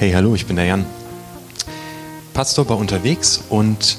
Hey, 0.00 0.12
hallo, 0.12 0.36
ich 0.36 0.46
bin 0.46 0.54
der 0.54 0.64
Jan. 0.64 0.86
Pastor 2.32 2.64
bei 2.64 2.74
unterwegs 2.74 3.42
und 3.48 3.98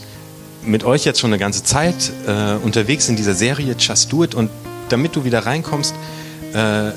mit 0.64 0.86
euch 0.86 1.04
jetzt 1.04 1.20
schon 1.20 1.30
eine 1.30 1.38
ganze 1.38 1.62
Zeit 1.66 2.14
äh, 2.26 2.54
unterwegs 2.64 3.10
in 3.10 3.18
dieser 3.18 3.34
Serie 3.34 3.76
Just 3.78 4.10
Do 4.14 4.24
It. 4.24 4.34
Und 4.34 4.50
damit 4.88 5.18
du 5.18 5.26
wieder 5.26 5.46
reinkommst, 5.46 5.94
äh, 6.54 6.92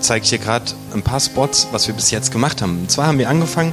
zeige 0.00 0.24
ich 0.24 0.30
dir 0.30 0.38
gerade 0.38 0.64
ein 0.92 1.02
paar 1.02 1.20
Spots, 1.20 1.68
was 1.70 1.86
wir 1.86 1.94
bis 1.94 2.10
jetzt 2.10 2.32
gemacht 2.32 2.60
haben. 2.60 2.80
Und 2.80 2.90
zwar 2.90 3.06
haben 3.06 3.18
wir 3.20 3.28
angefangen 3.28 3.72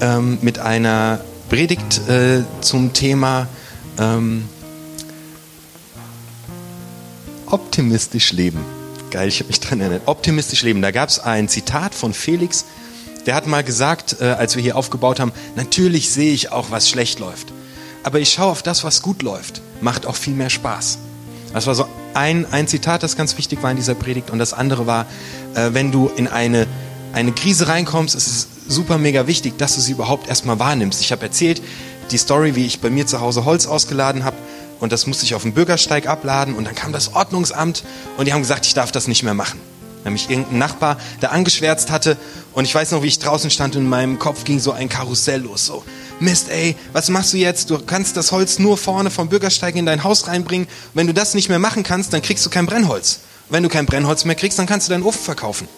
ähm, 0.00 0.38
mit 0.40 0.58
einer 0.58 1.20
Predigt 1.50 2.08
äh, 2.08 2.44
zum 2.62 2.94
Thema 2.94 3.46
ähm, 3.98 4.48
optimistisch 7.44 8.32
leben. 8.32 8.60
Geil, 9.10 9.28
ich 9.28 9.40
habe 9.40 9.48
mich 9.48 9.60
dran 9.60 9.82
erinnert. 9.82 10.04
Optimistisch 10.06 10.62
leben. 10.62 10.80
Da 10.80 10.92
gab 10.92 11.10
es 11.10 11.18
ein 11.18 11.46
Zitat 11.46 11.94
von 11.94 12.14
Felix, 12.14 12.64
der 13.28 13.34
hat 13.34 13.46
mal 13.46 13.62
gesagt, 13.62 14.16
äh, 14.22 14.24
als 14.24 14.56
wir 14.56 14.62
hier 14.62 14.74
aufgebaut 14.74 15.20
haben, 15.20 15.32
natürlich 15.54 16.10
sehe 16.10 16.32
ich 16.32 16.50
auch, 16.50 16.70
was 16.70 16.88
schlecht 16.88 17.18
läuft. 17.18 17.52
Aber 18.02 18.20
ich 18.20 18.32
schaue 18.32 18.50
auf 18.50 18.62
das, 18.62 18.84
was 18.84 19.02
gut 19.02 19.20
läuft. 19.20 19.60
Macht 19.82 20.06
auch 20.06 20.16
viel 20.16 20.32
mehr 20.32 20.48
Spaß. 20.48 20.96
Das 21.52 21.66
war 21.66 21.74
so 21.74 21.86
ein, 22.14 22.50
ein 22.50 22.66
Zitat, 22.68 23.02
das 23.02 23.16
ganz 23.18 23.36
wichtig 23.36 23.62
war 23.62 23.70
in 23.70 23.76
dieser 23.76 23.94
Predigt. 23.94 24.30
Und 24.30 24.38
das 24.38 24.54
andere 24.54 24.86
war, 24.86 25.04
äh, 25.54 25.74
wenn 25.74 25.92
du 25.92 26.10
in 26.16 26.26
eine, 26.26 26.66
eine 27.12 27.32
Krise 27.32 27.68
reinkommst, 27.68 28.14
ist 28.14 28.28
es 28.28 28.48
super 28.66 28.96
mega 28.96 29.26
wichtig, 29.26 29.58
dass 29.58 29.74
du 29.74 29.82
sie 29.82 29.92
überhaupt 29.92 30.26
erstmal 30.26 30.58
wahrnimmst. 30.58 31.02
Ich 31.02 31.12
habe 31.12 31.22
erzählt, 31.22 31.60
die 32.10 32.16
Story, 32.16 32.56
wie 32.56 32.64
ich 32.64 32.80
bei 32.80 32.88
mir 32.88 33.06
zu 33.06 33.20
Hause 33.20 33.44
Holz 33.44 33.66
ausgeladen 33.66 34.24
habe 34.24 34.36
und 34.80 34.90
das 34.90 35.06
musste 35.06 35.26
ich 35.26 35.34
auf 35.34 35.42
dem 35.42 35.52
Bürgersteig 35.52 36.06
abladen 36.06 36.54
und 36.54 36.64
dann 36.64 36.74
kam 36.74 36.94
das 36.94 37.14
Ordnungsamt 37.14 37.84
und 38.16 38.26
die 38.26 38.32
haben 38.32 38.40
gesagt, 38.40 38.64
ich 38.64 38.72
darf 38.72 38.90
das 38.90 39.06
nicht 39.06 39.22
mehr 39.22 39.34
machen. 39.34 39.60
Nämlich 40.04 40.30
irgendein 40.30 40.58
Nachbar, 40.58 40.96
der 41.20 41.32
angeschwärzt 41.32 41.90
hatte 41.90 42.16
und 42.52 42.64
ich 42.64 42.74
weiß 42.74 42.92
noch, 42.92 43.02
wie 43.02 43.08
ich 43.08 43.18
draußen 43.18 43.50
stand 43.50 43.76
und 43.76 43.82
in 43.82 43.88
meinem 43.88 44.18
Kopf 44.18 44.44
ging 44.44 44.58
so 44.58 44.72
ein 44.72 44.88
Karussell 44.88 45.42
los. 45.42 45.66
So, 45.66 45.84
Mist, 46.20 46.48
ey, 46.48 46.76
was 46.92 47.08
machst 47.08 47.32
du 47.32 47.36
jetzt? 47.36 47.70
Du 47.70 47.78
kannst 47.78 48.16
das 48.16 48.32
Holz 48.32 48.58
nur 48.58 48.76
vorne 48.76 49.10
vom 49.10 49.28
Bürgersteig 49.28 49.76
in 49.76 49.86
dein 49.86 50.02
Haus 50.02 50.26
reinbringen. 50.26 50.66
wenn 50.94 51.06
du 51.06 51.14
das 51.14 51.34
nicht 51.34 51.48
mehr 51.48 51.60
machen 51.60 51.82
kannst, 51.82 52.12
dann 52.12 52.22
kriegst 52.22 52.44
du 52.44 52.50
kein 52.50 52.66
Brennholz. 52.66 53.20
Wenn 53.48 53.62
du 53.62 53.68
kein 53.68 53.86
Brennholz 53.86 54.24
mehr 54.24 54.34
kriegst, 54.34 54.58
dann 54.58 54.66
kannst 54.66 54.88
du 54.88 54.92
deinen 54.92 55.04
Ofen 55.04 55.22
verkaufen. 55.22 55.68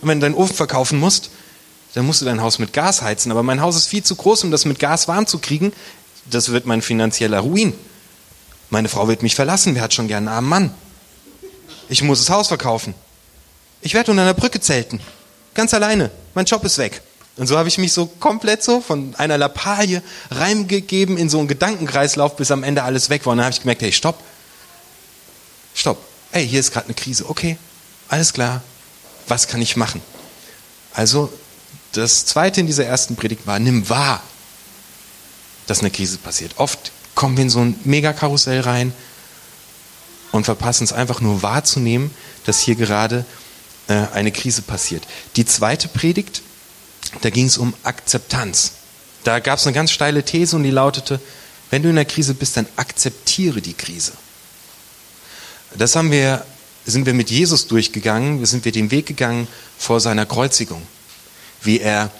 Und 0.00 0.08
wenn 0.08 0.20
du 0.20 0.26
deinen 0.26 0.36
Ofen 0.36 0.54
verkaufen 0.54 1.00
musst, 1.00 1.30
dann 1.94 2.06
musst 2.06 2.20
du 2.20 2.24
dein 2.24 2.40
Haus 2.40 2.58
mit 2.58 2.72
Gas 2.72 3.02
heizen. 3.02 3.32
Aber 3.32 3.42
mein 3.42 3.60
Haus 3.60 3.76
ist 3.76 3.86
viel 3.86 4.04
zu 4.04 4.14
groß, 4.14 4.44
um 4.44 4.50
das 4.50 4.64
mit 4.64 4.78
Gas 4.78 5.08
warm 5.08 5.26
zu 5.26 5.38
kriegen. 5.38 5.72
Das 6.30 6.50
wird 6.50 6.66
mein 6.66 6.82
finanzieller 6.82 7.40
Ruin. 7.40 7.72
Meine 8.70 8.88
Frau 8.88 9.08
wird 9.08 9.22
mich 9.22 9.34
verlassen. 9.34 9.74
Wer 9.74 9.82
hat 9.82 9.94
schon 9.94 10.08
gern 10.08 10.28
einen 10.28 10.36
armen 10.36 10.48
Mann? 10.48 10.74
Ich 11.88 12.02
muss 12.02 12.20
das 12.20 12.30
Haus 12.30 12.48
verkaufen. 12.48 12.94
Ich 13.80 13.94
werde 13.94 14.10
unter 14.10 14.22
einer 14.22 14.34
Brücke 14.34 14.60
zelten. 14.60 15.00
Ganz 15.54 15.74
alleine. 15.74 16.10
Mein 16.34 16.44
Job 16.44 16.64
ist 16.64 16.78
weg. 16.78 17.02
Und 17.36 17.46
so 17.46 17.56
habe 17.56 17.68
ich 17.68 17.78
mich 17.78 17.92
so 17.92 18.06
komplett 18.06 18.64
so 18.64 18.80
von 18.80 19.14
einer 19.16 19.38
Lappalie 19.38 20.02
reingegeben 20.30 21.16
in 21.16 21.28
so 21.28 21.38
einen 21.38 21.46
Gedankenkreislauf, 21.46 22.36
bis 22.36 22.50
am 22.50 22.64
Ende 22.64 22.82
alles 22.82 23.10
weg 23.10 23.24
war. 23.26 23.32
Und 23.32 23.38
dann 23.38 23.46
habe 23.46 23.54
ich 23.54 23.60
gemerkt, 23.60 23.82
hey, 23.82 23.92
stopp. 23.92 24.20
Stopp. 25.74 25.98
Hey, 26.32 26.46
hier 26.46 26.58
ist 26.58 26.72
gerade 26.72 26.86
eine 26.86 26.94
Krise. 26.94 27.28
Okay, 27.28 27.56
alles 28.08 28.32
klar. 28.32 28.62
Was 29.28 29.46
kann 29.46 29.62
ich 29.62 29.76
machen? 29.76 30.02
Also, 30.92 31.32
das 31.92 32.26
zweite 32.26 32.60
in 32.60 32.66
dieser 32.66 32.84
ersten 32.84 33.14
Predigt 33.14 33.46
war, 33.46 33.60
nimm 33.60 33.88
wahr, 33.88 34.22
dass 35.68 35.80
eine 35.80 35.90
Krise 35.90 36.18
passiert. 36.18 36.52
Oft 36.56 36.90
kommen 37.14 37.36
wir 37.36 37.42
in 37.42 37.50
so 37.50 37.60
ein 37.60 37.78
Megakarussell 37.84 38.60
rein 38.60 38.92
und 40.32 40.44
verpassen 40.44 40.84
es 40.84 40.92
einfach 40.92 41.20
nur 41.20 41.42
wahrzunehmen, 41.42 42.10
dass 42.46 42.58
hier 42.58 42.74
gerade 42.74 43.24
eine 43.94 44.32
Krise 44.32 44.62
passiert. 44.62 45.06
Die 45.36 45.46
zweite 45.46 45.88
Predigt, 45.88 46.42
da 47.22 47.30
ging 47.30 47.46
es 47.46 47.58
um 47.58 47.74
Akzeptanz. 47.82 48.72
Da 49.24 49.40
gab 49.40 49.58
es 49.58 49.66
eine 49.66 49.74
ganz 49.74 49.90
steile 49.90 50.22
These 50.22 50.56
und 50.56 50.62
die 50.62 50.70
lautete, 50.70 51.20
wenn 51.70 51.82
du 51.82 51.88
in 51.88 51.96
der 51.96 52.04
Krise 52.04 52.34
bist, 52.34 52.56
dann 52.56 52.66
akzeptiere 52.76 53.60
die 53.60 53.74
Krise. 53.74 54.12
Das 55.76 55.96
haben 55.96 56.10
wir, 56.10 56.44
sind 56.86 57.06
wir 57.06 57.14
mit 57.14 57.30
Jesus 57.30 57.66
durchgegangen, 57.66 58.44
sind 58.46 58.64
wir 58.64 58.72
den 58.72 58.90
Weg 58.90 59.06
gegangen 59.06 59.48
vor 59.78 60.00
seiner 60.00 60.24
Kreuzigung. 60.24 60.82
Wie 61.62 61.80
er 61.80 62.10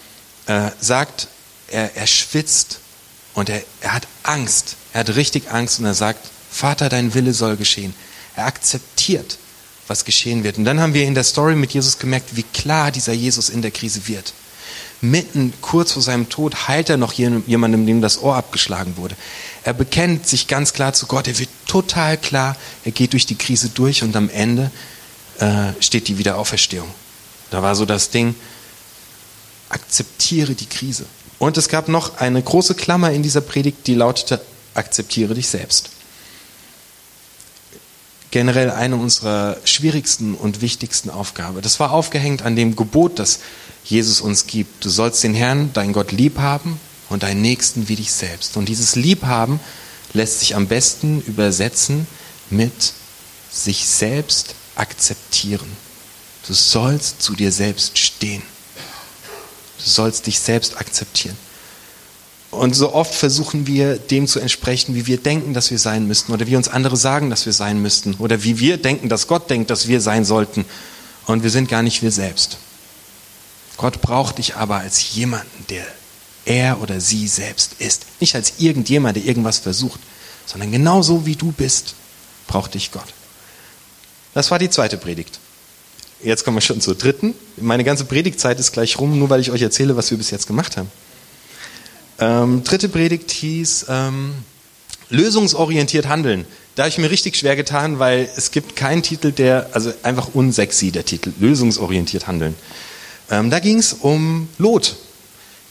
äh, 0.46 0.70
sagt, 0.80 1.28
er, 1.68 1.96
er 1.96 2.06
schwitzt 2.06 2.80
und 3.34 3.48
er, 3.48 3.62
er 3.80 3.94
hat 3.94 4.08
Angst. 4.22 4.76
Er 4.92 5.00
hat 5.00 5.14
richtig 5.14 5.50
Angst 5.50 5.78
und 5.78 5.86
er 5.86 5.94
sagt, 5.94 6.28
Vater, 6.50 6.88
dein 6.88 7.14
Wille 7.14 7.32
soll 7.32 7.56
geschehen. 7.56 7.94
Er 8.36 8.46
akzeptiert 8.46 9.38
was 9.88 10.04
geschehen 10.04 10.44
wird. 10.44 10.58
Und 10.58 10.64
dann 10.64 10.80
haben 10.80 10.94
wir 10.94 11.04
in 11.04 11.14
der 11.14 11.24
Story 11.24 11.56
mit 11.56 11.72
Jesus 11.72 11.98
gemerkt, 11.98 12.36
wie 12.36 12.42
klar 12.42 12.90
dieser 12.92 13.12
Jesus 13.12 13.48
in 13.48 13.62
der 13.62 13.70
Krise 13.70 14.06
wird. 14.06 14.32
Mitten 15.00 15.52
kurz 15.60 15.92
vor 15.92 16.02
seinem 16.02 16.28
Tod 16.28 16.68
heilt 16.68 16.90
er 16.90 16.96
noch 16.96 17.12
jemandem, 17.12 17.86
dem 17.86 18.02
das 18.02 18.20
Ohr 18.20 18.34
abgeschlagen 18.34 18.96
wurde. 18.96 19.16
Er 19.62 19.72
bekennt 19.72 20.26
sich 20.26 20.48
ganz 20.48 20.72
klar 20.72 20.92
zu 20.92 21.06
Gott. 21.06 21.28
Er 21.28 21.38
wird 21.38 21.50
total 21.66 22.16
klar. 22.16 22.56
Er 22.84 22.92
geht 22.92 23.12
durch 23.12 23.24
die 23.24 23.36
Krise 23.36 23.68
durch 23.68 24.02
und 24.02 24.16
am 24.16 24.28
Ende 24.28 24.70
äh, 25.38 25.72
steht 25.80 26.08
die 26.08 26.18
Wiederauferstehung. 26.18 26.88
Da 27.50 27.62
war 27.62 27.76
so 27.76 27.86
das 27.86 28.10
Ding, 28.10 28.34
akzeptiere 29.68 30.54
die 30.54 30.66
Krise. 30.66 31.06
Und 31.38 31.56
es 31.56 31.68
gab 31.68 31.88
noch 31.88 32.18
eine 32.18 32.42
große 32.42 32.74
Klammer 32.74 33.12
in 33.12 33.22
dieser 33.22 33.40
Predigt, 33.40 33.86
die 33.86 33.94
lautete, 33.94 34.40
akzeptiere 34.74 35.34
dich 35.34 35.48
selbst 35.48 35.90
generell 38.30 38.70
eine 38.70 38.96
unserer 38.96 39.56
schwierigsten 39.64 40.34
und 40.34 40.60
wichtigsten 40.60 41.10
Aufgaben. 41.10 41.60
Das 41.62 41.80
war 41.80 41.92
aufgehängt 41.92 42.42
an 42.42 42.56
dem 42.56 42.76
Gebot, 42.76 43.18
das 43.18 43.40
Jesus 43.84 44.20
uns 44.20 44.46
gibt. 44.46 44.84
Du 44.84 44.90
sollst 44.90 45.22
den 45.22 45.34
Herrn, 45.34 45.70
dein 45.72 45.92
Gott, 45.92 46.12
lieb 46.12 46.38
haben 46.38 46.78
und 47.08 47.22
deinen 47.22 47.40
Nächsten 47.40 47.88
wie 47.88 47.96
dich 47.96 48.12
selbst. 48.12 48.56
Und 48.56 48.68
dieses 48.68 48.96
Liebhaben 48.96 49.60
lässt 50.12 50.40
sich 50.40 50.54
am 50.54 50.66
besten 50.66 51.22
übersetzen 51.22 52.06
mit 52.50 52.92
sich 53.50 53.86
selbst 53.86 54.54
akzeptieren. 54.74 55.70
Du 56.46 56.54
sollst 56.54 57.22
zu 57.22 57.34
dir 57.34 57.52
selbst 57.52 57.98
stehen. 57.98 58.42
Du 59.82 59.88
sollst 59.88 60.26
dich 60.26 60.38
selbst 60.38 60.78
akzeptieren. 60.78 61.36
Und 62.50 62.74
so 62.74 62.94
oft 62.94 63.14
versuchen 63.14 63.66
wir 63.66 63.98
dem 63.98 64.26
zu 64.26 64.40
entsprechen, 64.40 64.94
wie 64.94 65.06
wir 65.06 65.18
denken, 65.18 65.52
dass 65.52 65.70
wir 65.70 65.78
sein 65.78 66.06
müssten 66.06 66.32
oder 66.32 66.46
wie 66.46 66.56
uns 66.56 66.68
andere 66.68 66.96
sagen, 66.96 67.28
dass 67.28 67.44
wir 67.44 67.52
sein 67.52 67.82
müssten 67.82 68.14
oder 68.14 68.42
wie 68.42 68.58
wir 68.58 68.78
denken, 68.78 69.08
dass 69.08 69.26
Gott 69.26 69.50
denkt, 69.50 69.70
dass 69.70 69.86
wir 69.86 70.00
sein 70.00 70.24
sollten. 70.24 70.64
Und 71.26 71.42
wir 71.42 71.50
sind 71.50 71.68
gar 71.68 71.82
nicht 71.82 72.02
wir 72.02 72.10
selbst. 72.10 72.56
Gott 73.76 74.00
braucht 74.00 74.38
dich 74.38 74.56
aber 74.56 74.76
als 74.76 75.14
jemanden, 75.14 75.66
der 75.68 75.86
er 76.46 76.80
oder 76.80 77.00
sie 77.00 77.28
selbst 77.28 77.74
ist. 77.78 78.06
Nicht 78.18 78.34
als 78.34 78.54
irgendjemand, 78.58 79.16
der 79.16 79.24
irgendwas 79.24 79.58
versucht, 79.58 80.00
sondern 80.46 80.72
genauso 80.72 81.26
wie 81.26 81.36
du 81.36 81.52
bist, 81.52 81.94
braucht 82.46 82.72
dich 82.72 82.90
Gott. 82.90 83.12
Das 84.32 84.50
war 84.50 84.58
die 84.58 84.70
zweite 84.70 84.96
Predigt. 84.96 85.38
Jetzt 86.22 86.44
kommen 86.44 86.56
wir 86.56 86.62
schon 86.62 86.80
zur 86.80 86.94
dritten. 86.94 87.34
Meine 87.58 87.84
ganze 87.84 88.06
Predigtzeit 88.06 88.58
ist 88.58 88.72
gleich 88.72 88.98
rum, 88.98 89.18
nur 89.18 89.28
weil 89.28 89.40
ich 89.40 89.52
euch 89.52 89.62
erzähle, 89.62 89.96
was 89.96 90.10
wir 90.10 90.18
bis 90.18 90.30
jetzt 90.30 90.46
gemacht 90.46 90.76
haben. 90.76 90.90
Ähm, 92.20 92.64
dritte 92.64 92.88
Predigt 92.88 93.30
hieß 93.30 93.86
ähm, 93.88 94.34
lösungsorientiert 95.08 96.08
handeln. 96.08 96.44
Da 96.74 96.84
habe 96.84 96.90
ich 96.90 96.98
mir 96.98 97.10
richtig 97.10 97.36
schwer 97.36 97.56
getan, 97.56 97.98
weil 97.98 98.28
es 98.36 98.50
gibt 98.50 98.76
keinen 98.76 99.02
Titel, 99.02 99.32
der, 99.32 99.70
also 99.72 99.92
einfach 100.02 100.34
unsexy, 100.34 100.90
der 100.90 101.04
Titel, 101.04 101.32
lösungsorientiert 101.38 102.26
handeln. 102.26 102.54
Ähm, 103.30 103.50
da 103.50 103.60
ging 103.60 103.78
es 103.78 103.92
um 103.92 104.48
Lot, 104.58 104.96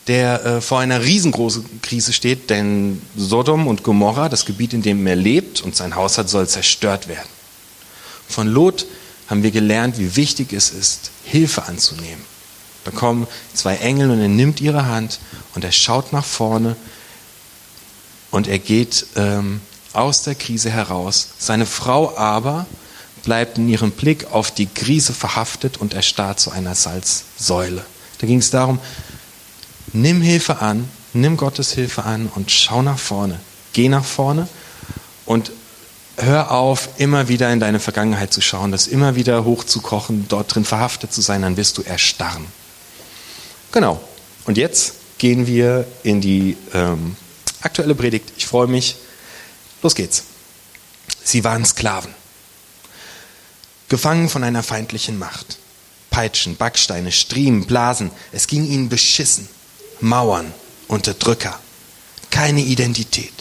der 0.08 0.46
äh, 0.46 0.62
vor 0.62 0.80
einer 0.80 1.04
riesengroßen 1.04 1.82
Krise 1.82 2.14
steht, 2.14 2.50
denn 2.50 3.02
Sodom 3.16 3.68
und 3.68 3.84
Gomorra, 3.84 4.30
das 4.30 4.46
Gebiet, 4.46 4.74
in 4.74 4.82
dem 4.82 5.06
er 5.06 5.16
lebt 5.16 5.62
und 5.62 5.76
sein 5.76 5.96
Haus 5.96 6.18
hat, 6.18 6.30
soll 6.30 6.48
zerstört 6.48 7.08
werden. 7.08 7.30
Von 8.28 8.48
Lot 8.48 8.86
haben 9.28 9.44
wir 9.44 9.52
gelernt, 9.52 9.98
wie 10.00 10.16
wichtig 10.16 10.54
es 10.54 10.70
ist, 10.70 11.12
Hilfe 11.26 11.66
anzunehmen 11.66 12.37
da 12.88 12.98
kommen 12.98 13.28
zwei 13.54 13.76
Engel 13.76 14.10
und 14.12 14.22
er 14.22 14.30
nimmt 14.30 14.62
ihre 14.62 14.86
Hand 14.86 15.20
und 15.56 15.66
er 15.66 15.74
schaut 15.74 16.14
nach 16.14 16.24
vorne 16.24 16.78
und 18.32 18.48
er 18.48 18.60
geht 18.60 19.08
ähm, 19.18 19.60
aus 19.92 20.22
der 20.22 20.36
Krise 20.36 20.70
heraus. 20.70 21.32
Seine 21.38 21.66
Frau 21.66 22.18
aber 22.18 22.66
bleibt 23.24 23.58
in 23.58 23.68
ihrem 23.68 23.92
Blick 23.92 24.32
auf 24.32 24.52
die 24.52 24.68
Krise 24.68 25.12
verhaftet 25.12 25.76
und 25.76 25.94
erstarrt 25.94 26.40
zu 26.40 26.52
einer 26.52 26.76
Salzsäule. 26.76 27.86
Da 28.20 28.28
ging 28.28 28.40
es 28.40 28.52
darum, 28.52 28.80
nimm 29.92 30.22
Hilfe 30.22 30.62
an, 30.62 30.90
nimm 31.12 31.36
Gottes 31.36 31.74
Hilfe 31.74 32.06
an 32.06 32.32
und 32.36 32.52
schau 32.52 32.82
nach 32.84 33.00
vorne. 33.00 33.38
Geh 33.74 33.90
nach 33.90 34.06
vorne 34.06 34.48
und 35.26 35.52
hör 36.16 36.52
auf, 36.52 36.88
immer 37.00 37.28
wieder 37.28 37.52
in 37.52 37.60
deine 37.60 37.82
Vergangenheit 37.82 38.32
zu 38.32 38.40
schauen, 38.40 38.72
das 38.72 38.88
immer 38.88 39.18
wieder 39.18 39.44
hochzukochen, 39.44 40.28
dort 40.30 40.56
drin 40.56 40.64
verhaftet 40.64 41.12
zu 41.12 41.20
sein, 41.20 41.42
dann 41.42 41.58
wirst 41.58 41.78
du 41.78 41.82
erstarren. 41.82 42.46
Genau. 43.78 44.02
Und 44.46 44.58
jetzt 44.58 44.94
gehen 45.20 45.46
wir 45.46 45.86
in 46.02 46.20
die 46.20 46.58
ähm, 46.74 47.16
aktuelle 47.62 47.94
Predigt. 47.94 48.34
Ich 48.36 48.48
freue 48.48 48.66
mich. 48.66 48.96
Los 49.84 49.94
geht's. 49.94 50.24
Sie 51.24 51.44
waren 51.44 51.64
Sklaven, 51.64 52.12
gefangen 53.88 54.30
von 54.30 54.44
einer 54.44 54.64
feindlichen 54.64 55.20
Macht. 55.20 55.60
Peitschen, 56.10 56.56
Backsteine, 56.56 57.12
Striemen, 57.12 57.68
Blasen, 57.68 58.10
es 58.32 58.48
ging 58.48 58.66
ihnen 58.66 58.90
beschissen. 58.90 59.48
Mauern, 60.00 60.52
Unterdrücker, 60.88 61.60
keine 62.32 62.62
Identität. 62.62 63.34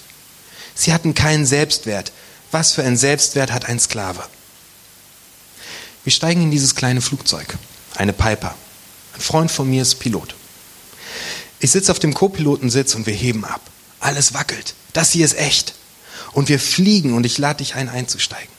Sie 0.74 0.92
hatten 0.92 1.14
keinen 1.14 1.46
Selbstwert. 1.46 2.12
Was 2.50 2.74
für 2.74 2.82
einen 2.82 2.98
Selbstwert 2.98 3.52
hat 3.52 3.70
ein 3.70 3.80
Sklave? 3.80 4.22
Wir 6.04 6.12
steigen 6.12 6.42
in 6.42 6.50
dieses 6.50 6.74
kleine 6.74 7.00
Flugzeug, 7.00 7.56
eine 7.94 8.12
Piper. 8.12 8.54
Ein 9.16 9.20
Freund 9.20 9.50
von 9.50 9.68
mir 9.68 9.82
ist 9.82 9.96
Pilot. 9.96 10.34
Ich 11.58 11.70
sitze 11.70 11.90
auf 11.90 11.98
dem 11.98 12.14
Co-Pilotensitz 12.14 12.94
und 12.94 13.06
wir 13.06 13.14
heben 13.14 13.44
ab. 13.44 13.62
Alles 13.98 14.34
wackelt. 14.34 14.74
Das 14.92 15.12
hier 15.12 15.24
ist 15.24 15.38
echt. 15.38 15.74
Und 16.32 16.48
wir 16.48 16.60
fliegen 16.60 17.14
und 17.14 17.24
ich 17.24 17.38
lade 17.38 17.58
dich 17.58 17.74
ein, 17.74 17.88
einzusteigen. 17.88 18.54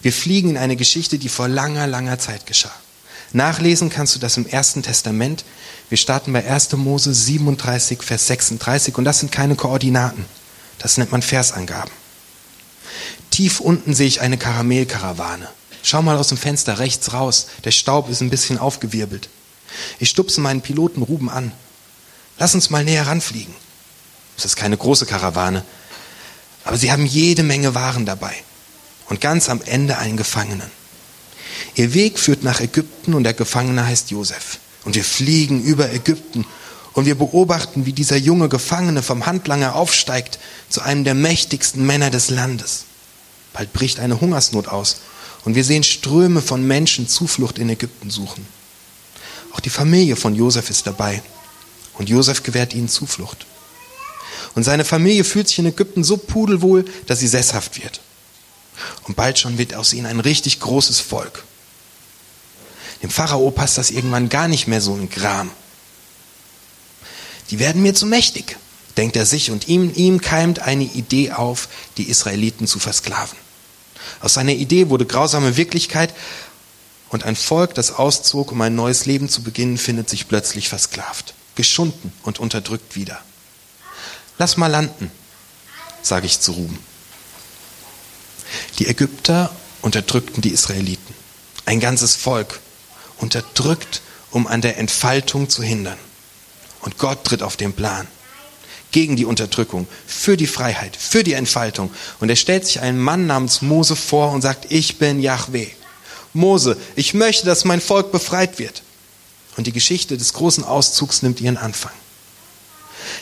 Wir 0.00 0.12
fliegen 0.12 0.50
in 0.50 0.56
eine 0.58 0.76
Geschichte, 0.76 1.18
die 1.18 1.28
vor 1.28 1.48
langer, 1.48 1.86
langer 1.86 2.18
Zeit 2.18 2.46
geschah. 2.46 2.74
Nachlesen 3.32 3.90
kannst 3.90 4.14
du 4.14 4.20
das 4.20 4.36
im 4.36 4.46
Ersten 4.46 4.82
Testament. 4.82 5.44
Wir 5.88 5.98
starten 5.98 6.32
bei 6.32 6.48
1. 6.48 6.72
Mose 6.74 7.12
37, 7.12 8.02
Vers 8.02 8.28
36 8.28 8.96
und 8.96 9.04
das 9.04 9.18
sind 9.20 9.32
keine 9.32 9.56
Koordinaten. 9.56 10.24
Das 10.78 10.98
nennt 10.98 11.10
man 11.10 11.22
Versangaben. 11.22 11.90
Tief 13.30 13.58
unten 13.58 13.92
sehe 13.92 14.06
ich 14.06 14.20
eine 14.20 14.38
Karamellkarawane. 14.38 15.48
Schau 15.82 16.00
mal 16.00 16.16
aus 16.16 16.28
dem 16.28 16.38
Fenster 16.38 16.78
rechts 16.78 17.12
raus. 17.12 17.48
Der 17.64 17.72
Staub 17.72 18.08
ist 18.08 18.20
ein 18.20 18.30
bisschen 18.30 18.58
aufgewirbelt. 18.58 19.28
Ich 19.98 20.10
stupse 20.10 20.40
meinen 20.40 20.62
Piloten 20.62 21.02
Ruben 21.02 21.30
an. 21.30 21.52
Lass 22.38 22.54
uns 22.54 22.70
mal 22.70 22.84
näher 22.84 23.06
ranfliegen. 23.06 23.54
Es 24.36 24.44
ist 24.44 24.56
keine 24.56 24.76
große 24.76 25.06
Karawane, 25.06 25.64
aber 26.64 26.76
sie 26.76 26.90
haben 26.90 27.06
jede 27.06 27.42
Menge 27.42 27.74
Waren 27.74 28.06
dabei. 28.06 28.34
Und 29.08 29.20
ganz 29.20 29.48
am 29.48 29.60
Ende 29.62 29.98
einen 29.98 30.16
Gefangenen. 30.16 30.70
Ihr 31.74 31.94
Weg 31.94 32.18
führt 32.18 32.42
nach 32.42 32.60
Ägypten 32.60 33.14
und 33.14 33.24
der 33.24 33.34
Gefangene 33.34 33.86
heißt 33.86 34.10
Josef. 34.10 34.58
Und 34.84 34.94
wir 34.94 35.04
fliegen 35.04 35.62
über 35.62 35.92
Ägypten 35.92 36.46
und 36.94 37.06
wir 37.06 37.16
beobachten, 37.16 37.86
wie 37.86 37.92
dieser 37.92 38.16
junge 38.16 38.48
Gefangene 38.48 39.02
vom 39.02 39.26
Handlanger 39.26 39.74
aufsteigt 39.74 40.38
zu 40.68 40.80
einem 40.82 41.04
der 41.04 41.14
mächtigsten 41.14 41.84
Männer 41.84 42.10
des 42.10 42.30
Landes. 42.30 42.84
Bald 43.52 43.72
bricht 43.72 44.00
eine 44.00 44.20
Hungersnot 44.20 44.68
aus 44.68 45.00
und 45.44 45.54
wir 45.54 45.64
sehen 45.64 45.84
Ströme 45.84 46.40
von 46.40 46.66
Menschen 46.66 47.08
Zuflucht 47.08 47.58
in 47.58 47.68
Ägypten 47.68 48.10
suchen. 48.10 48.46
Auch 49.54 49.60
die 49.60 49.70
Familie 49.70 50.16
von 50.16 50.34
Josef 50.34 50.68
ist 50.68 50.86
dabei 50.86 51.22
und 51.94 52.08
Josef 52.08 52.42
gewährt 52.42 52.74
ihnen 52.74 52.88
Zuflucht. 52.88 53.46
Und 54.56 54.64
seine 54.64 54.84
Familie 54.84 55.22
fühlt 55.22 55.48
sich 55.48 55.60
in 55.60 55.66
Ägypten 55.66 56.02
so 56.02 56.16
pudelwohl, 56.16 56.84
dass 57.06 57.20
sie 57.20 57.28
sesshaft 57.28 57.82
wird. 57.82 58.00
Und 59.04 59.14
bald 59.14 59.38
schon 59.38 59.56
wird 59.56 59.74
aus 59.74 59.92
ihnen 59.92 60.06
ein 60.06 60.18
richtig 60.18 60.58
großes 60.58 60.98
Volk. 60.98 61.44
Dem 63.02 63.10
Pharao 63.10 63.50
passt 63.52 63.78
das 63.78 63.92
irgendwann 63.92 64.28
gar 64.28 64.48
nicht 64.48 64.66
mehr 64.66 64.80
so 64.80 64.96
in 64.96 65.08
Gram. 65.08 65.50
Die 67.50 67.60
werden 67.60 67.82
mir 67.82 67.94
zu 67.94 68.06
mächtig, 68.06 68.56
denkt 68.96 69.14
er 69.14 69.26
sich, 69.26 69.52
und 69.52 69.68
ihm, 69.68 69.92
ihm 69.94 70.20
keimt 70.20 70.60
eine 70.60 70.84
Idee 70.84 71.30
auf, 71.30 71.68
die 71.96 72.08
Israeliten 72.08 72.66
zu 72.66 72.80
versklaven. 72.80 73.38
Aus 74.20 74.34
seiner 74.34 74.52
Idee 74.52 74.88
wurde 74.88 75.06
grausame 75.06 75.56
Wirklichkeit 75.56 76.12
und 77.10 77.24
ein 77.24 77.36
Volk, 77.36 77.74
das 77.74 77.92
auszog, 77.92 78.52
um 78.52 78.60
ein 78.60 78.74
neues 78.74 79.06
Leben 79.06 79.28
zu 79.28 79.42
beginnen, 79.42 79.78
findet 79.78 80.08
sich 80.08 80.28
plötzlich 80.28 80.68
versklavt, 80.68 81.34
geschunden 81.54 82.12
und 82.22 82.40
unterdrückt 82.40 82.96
wieder. 82.96 83.20
Lass 84.38 84.56
mal 84.56 84.66
landen, 84.66 85.10
sage 86.02 86.26
ich 86.26 86.40
zu 86.40 86.52
Ruben. 86.52 86.78
Die 88.78 88.88
Ägypter 88.88 89.54
unterdrückten 89.82 90.42
die 90.42 90.50
Israeliten. 90.50 91.14
Ein 91.66 91.80
ganzes 91.80 92.16
Volk 92.16 92.60
unterdrückt, 93.18 94.02
um 94.30 94.46
an 94.46 94.60
der 94.60 94.78
Entfaltung 94.78 95.48
zu 95.48 95.62
hindern. 95.62 95.98
Und 96.80 96.98
Gott 96.98 97.24
tritt 97.24 97.42
auf 97.42 97.56
den 97.56 97.72
Plan. 97.72 98.06
Gegen 98.90 99.16
die 99.16 99.24
Unterdrückung, 99.24 99.86
für 100.06 100.36
die 100.36 100.46
Freiheit, 100.46 100.96
für 100.96 101.24
die 101.24 101.32
Entfaltung. 101.32 101.90
Und 102.20 102.28
er 102.28 102.36
stellt 102.36 102.66
sich 102.66 102.80
einen 102.80 102.98
Mann 102.98 103.26
namens 103.26 103.62
Mose 103.62 103.96
vor 103.96 104.32
und 104.32 104.42
sagt, 104.42 104.70
ich 104.70 104.98
bin 104.98 105.20
Yahweh. 105.20 105.68
Mose, 106.34 106.76
ich 106.96 107.14
möchte, 107.14 107.46
dass 107.46 107.64
mein 107.64 107.80
Volk 107.80 108.12
befreit 108.12 108.58
wird. 108.58 108.82
Und 109.56 109.66
die 109.66 109.72
Geschichte 109.72 110.18
des 110.18 110.32
großen 110.32 110.64
Auszugs 110.64 111.22
nimmt 111.22 111.40
ihren 111.40 111.56
Anfang. 111.56 111.92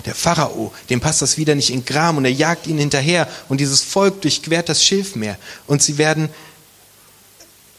Der 0.07 0.15
Pharao, 0.15 0.73
dem 0.91 1.01
passt 1.01 1.23
das 1.23 1.37
wieder 1.37 1.55
nicht 1.55 1.71
in 1.71 1.85
Gram 1.85 2.17
und 2.17 2.25
er 2.25 2.33
jagt 2.33 2.67
ihnen 2.67 2.79
hinterher 2.79 3.29
und 3.49 3.61
dieses 3.61 3.83
Volk 3.83 4.23
durchquert 4.23 4.69
das 4.69 4.85
Schilfmeer 4.85 5.37
und 5.67 5.83
sie 5.83 5.99
werden 5.99 6.29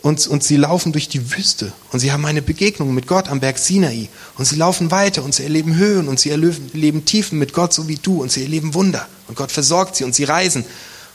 und, 0.01 0.27
und 0.27 0.43
sie 0.43 0.57
laufen 0.57 0.91
durch 0.91 1.07
die 1.07 1.31
Wüste 1.31 1.71
und 1.91 1.99
sie 1.99 2.11
haben 2.11 2.25
eine 2.25 2.41
Begegnung 2.41 2.93
mit 2.93 3.07
Gott 3.07 3.29
am 3.29 3.39
Berg 3.39 3.57
Sinai 3.57 4.09
und 4.37 4.45
sie 4.45 4.57
laufen 4.57 4.91
weiter 4.91 5.23
und 5.23 5.33
sie 5.33 5.43
erleben 5.43 5.75
Höhen 5.75 6.09
und 6.09 6.19
sie 6.19 6.29
erleben 6.29 7.05
Tiefen 7.05 7.39
mit 7.39 7.53
Gott 7.53 7.73
so 7.73 7.87
wie 7.87 7.95
du 7.95 8.21
und 8.21 8.31
sie 8.31 8.43
erleben 8.43 8.73
Wunder 8.73 9.07
und 9.27 9.35
Gott 9.35 9.51
versorgt 9.51 9.95
sie 9.95 10.03
und 10.03 10.13
sie 10.13 10.25
reisen 10.25 10.65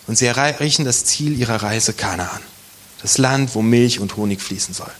und 0.06 0.16
sie 0.16 0.26
erreichen 0.26 0.86
das 0.86 1.04
Ziel 1.04 1.38
ihrer 1.38 1.62
Reise 1.62 1.92
Kanaan, 1.92 2.40
das 3.02 3.18
Land, 3.18 3.54
wo 3.54 3.62
Milch 3.62 4.00
und 4.00 4.16
Honig 4.16 4.40
fließen 4.40 4.74
soll. 4.74 4.90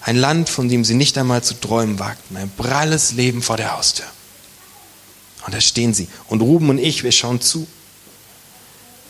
Ein 0.00 0.16
Land, 0.16 0.48
von 0.48 0.68
dem 0.68 0.84
sie 0.84 0.94
nicht 0.94 1.18
einmal 1.18 1.42
zu 1.42 1.54
träumen 1.54 1.98
wagten, 1.98 2.36
ein 2.36 2.50
pralles 2.50 3.12
Leben 3.12 3.42
vor 3.42 3.56
der 3.56 3.76
Haustür. 3.76 4.06
Und 5.44 5.54
da 5.54 5.60
stehen 5.60 5.94
sie. 5.94 6.08
Und 6.28 6.40
Ruben 6.40 6.70
und 6.70 6.78
ich, 6.78 7.04
wir 7.04 7.12
schauen 7.12 7.40
zu, 7.40 7.66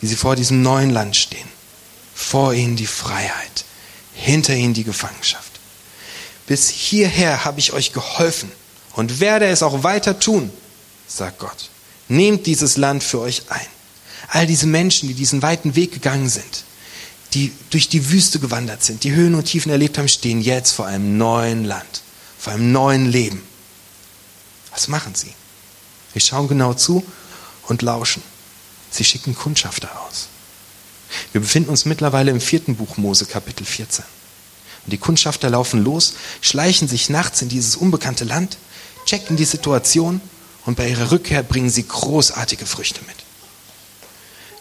wie 0.01 0.07
sie 0.07 0.15
vor 0.15 0.35
diesem 0.35 0.61
neuen 0.61 0.89
Land 0.89 1.15
stehen. 1.15 1.47
Vor 2.15 2.53
ihnen 2.53 2.75
die 2.75 2.87
Freiheit, 2.87 3.65
hinter 4.13 4.55
ihnen 4.55 4.73
die 4.73 4.83
Gefangenschaft. 4.83 5.59
Bis 6.47 6.69
hierher 6.69 7.45
habe 7.45 7.59
ich 7.59 7.73
euch 7.73 7.93
geholfen 7.93 8.51
und 8.93 9.19
werde 9.19 9.45
es 9.45 9.63
auch 9.63 9.83
weiter 9.83 10.19
tun, 10.19 10.49
sagt 11.07 11.39
Gott. 11.39 11.69
Nehmt 12.07 12.47
dieses 12.47 12.75
Land 12.75 13.03
für 13.03 13.19
euch 13.19 13.43
ein. 13.49 13.67
All 14.29 14.47
diese 14.47 14.67
Menschen, 14.67 15.07
die 15.07 15.13
diesen 15.13 15.41
weiten 15.41 15.75
Weg 15.75 15.93
gegangen 15.93 16.27
sind, 16.27 16.63
die 17.33 17.51
durch 17.69 17.89
die 17.89 18.09
Wüste 18.09 18.39
gewandert 18.39 18.83
sind, 18.83 19.03
die 19.03 19.13
Höhen 19.13 19.35
und 19.35 19.45
Tiefen 19.45 19.71
erlebt 19.71 19.97
haben, 19.97 20.07
stehen 20.07 20.41
jetzt 20.41 20.71
vor 20.71 20.87
einem 20.87 21.17
neuen 21.17 21.63
Land, 21.63 22.01
vor 22.37 22.53
einem 22.53 22.71
neuen 22.71 23.05
Leben. 23.11 23.43
Was 24.71 24.87
machen 24.87 25.13
sie? 25.15 25.33
Wir 26.13 26.21
schauen 26.21 26.47
genau 26.47 26.73
zu 26.73 27.03
und 27.67 27.81
lauschen. 27.81 28.23
Sie 28.91 29.03
schicken 29.03 29.35
Kundschafter 29.35 29.89
aus. 30.01 30.27
Wir 31.31 31.41
befinden 31.41 31.69
uns 31.69 31.85
mittlerweile 31.85 32.31
im 32.31 32.41
vierten 32.41 32.75
Buch 32.75 32.97
Mose, 32.97 33.25
Kapitel 33.25 33.65
14. 33.65 34.03
Und 34.85 34.91
die 34.91 34.97
Kundschafter 34.97 35.49
laufen 35.49 35.83
los, 35.83 36.13
schleichen 36.41 36.87
sich 36.87 37.09
nachts 37.09 37.41
in 37.41 37.49
dieses 37.49 37.75
unbekannte 37.75 38.23
Land, 38.23 38.57
checken 39.05 39.37
die 39.37 39.45
Situation 39.45 40.21
und 40.65 40.75
bei 40.75 40.89
ihrer 40.89 41.11
Rückkehr 41.11 41.43
bringen 41.43 41.69
sie 41.69 41.87
großartige 41.87 42.65
Früchte 42.65 43.01
mit. 43.05 43.15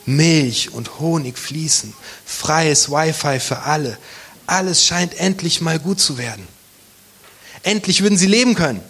Milch 0.09 0.73
und 0.73 0.99
Honig 0.99 1.38
fließen, 1.38 1.93
freies 2.25 2.91
Wi-Fi 2.91 3.41
für 3.41 3.61
alle. 3.61 3.99
Alles 4.47 4.85
scheint 4.85 5.15
endlich 5.19 5.61
mal 5.61 5.79
gut 5.79 6.00
zu 6.00 6.17
werden. 6.17 6.49
Endlich 7.62 8.03
würden 8.03 8.17
sie 8.17 8.27
leben 8.27 8.55
können. 8.55 8.83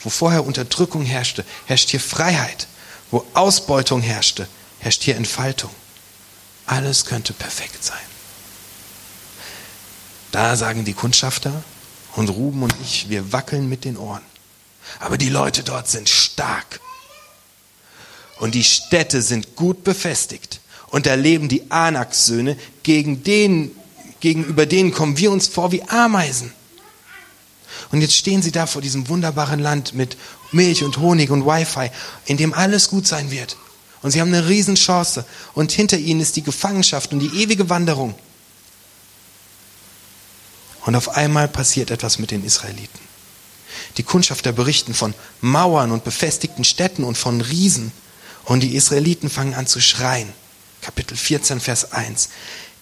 Wo 0.00 0.10
vorher 0.10 0.44
Unterdrückung 0.44 1.04
herrschte, 1.04 1.44
herrscht 1.66 1.90
hier 1.90 2.00
Freiheit. 2.00 2.66
Wo 3.12 3.24
Ausbeutung 3.34 4.00
herrschte, 4.00 4.48
herrscht 4.80 5.04
hier 5.04 5.16
Entfaltung. 5.16 5.70
Alles 6.66 7.04
könnte 7.04 7.32
perfekt 7.32 7.84
sein. 7.84 7.98
Da 10.32 10.56
sagen 10.56 10.84
die 10.84 10.94
Kundschafter 10.94 11.62
und 12.16 12.28
Ruben 12.28 12.64
und 12.64 12.74
ich, 12.82 13.08
wir 13.08 13.32
wackeln 13.32 13.68
mit 13.68 13.84
den 13.84 13.96
Ohren. 13.96 14.22
Aber 14.98 15.16
die 15.16 15.28
Leute 15.28 15.62
dort 15.62 15.88
sind 15.88 16.08
stark. 16.08 16.80
Und 18.42 18.56
die 18.56 18.64
Städte 18.64 19.22
sind 19.22 19.54
gut 19.54 19.84
befestigt. 19.84 20.58
Und 20.88 21.06
da 21.06 21.14
leben 21.14 21.48
die 21.48 21.70
Anaksöhne, 21.70 22.56
gegen 22.82 23.22
den, 23.22 23.70
gegenüber 24.18 24.66
denen 24.66 24.90
kommen 24.90 25.16
wir 25.16 25.30
uns 25.30 25.46
vor 25.46 25.70
wie 25.70 25.84
Ameisen. 25.84 26.52
Und 27.92 28.00
jetzt 28.00 28.16
stehen 28.16 28.42
sie 28.42 28.50
da 28.50 28.66
vor 28.66 28.82
diesem 28.82 29.08
wunderbaren 29.08 29.60
Land 29.60 29.94
mit 29.94 30.16
Milch 30.50 30.82
und 30.82 30.96
Honig 30.96 31.30
und 31.30 31.46
Wi-Fi, 31.46 31.92
in 32.24 32.36
dem 32.36 32.52
alles 32.52 32.88
gut 32.88 33.06
sein 33.06 33.30
wird. 33.30 33.56
Und 34.02 34.10
sie 34.10 34.20
haben 34.20 34.34
eine 34.34 34.48
Riesenchance. 34.48 35.24
Und 35.54 35.70
hinter 35.70 35.98
ihnen 35.98 36.20
ist 36.20 36.34
die 36.34 36.42
Gefangenschaft 36.42 37.12
und 37.12 37.20
die 37.20 37.44
ewige 37.44 37.70
Wanderung. 37.70 38.16
Und 40.84 40.96
auf 40.96 41.10
einmal 41.10 41.46
passiert 41.46 41.92
etwas 41.92 42.18
mit 42.18 42.32
den 42.32 42.44
Israeliten. 42.44 42.98
Die 43.98 44.02
Kundschafter 44.02 44.50
berichten 44.50 44.94
von 44.94 45.14
Mauern 45.40 45.92
und 45.92 46.02
befestigten 46.02 46.64
Städten 46.64 47.04
und 47.04 47.16
von 47.16 47.40
Riesen. 47.40 47.92
Und 48.44 48.60
die 48.60 48.74
Israeliten 48.74 49.30
fangen 49.30 49.54
an 49.54 49.66
zu 49.66 49.80
schreien. 49.80 50.32
Kapitel 50.80 51.16
14, 51.16 51.60
Vers 51.60 51.92
1. 51.92 52.28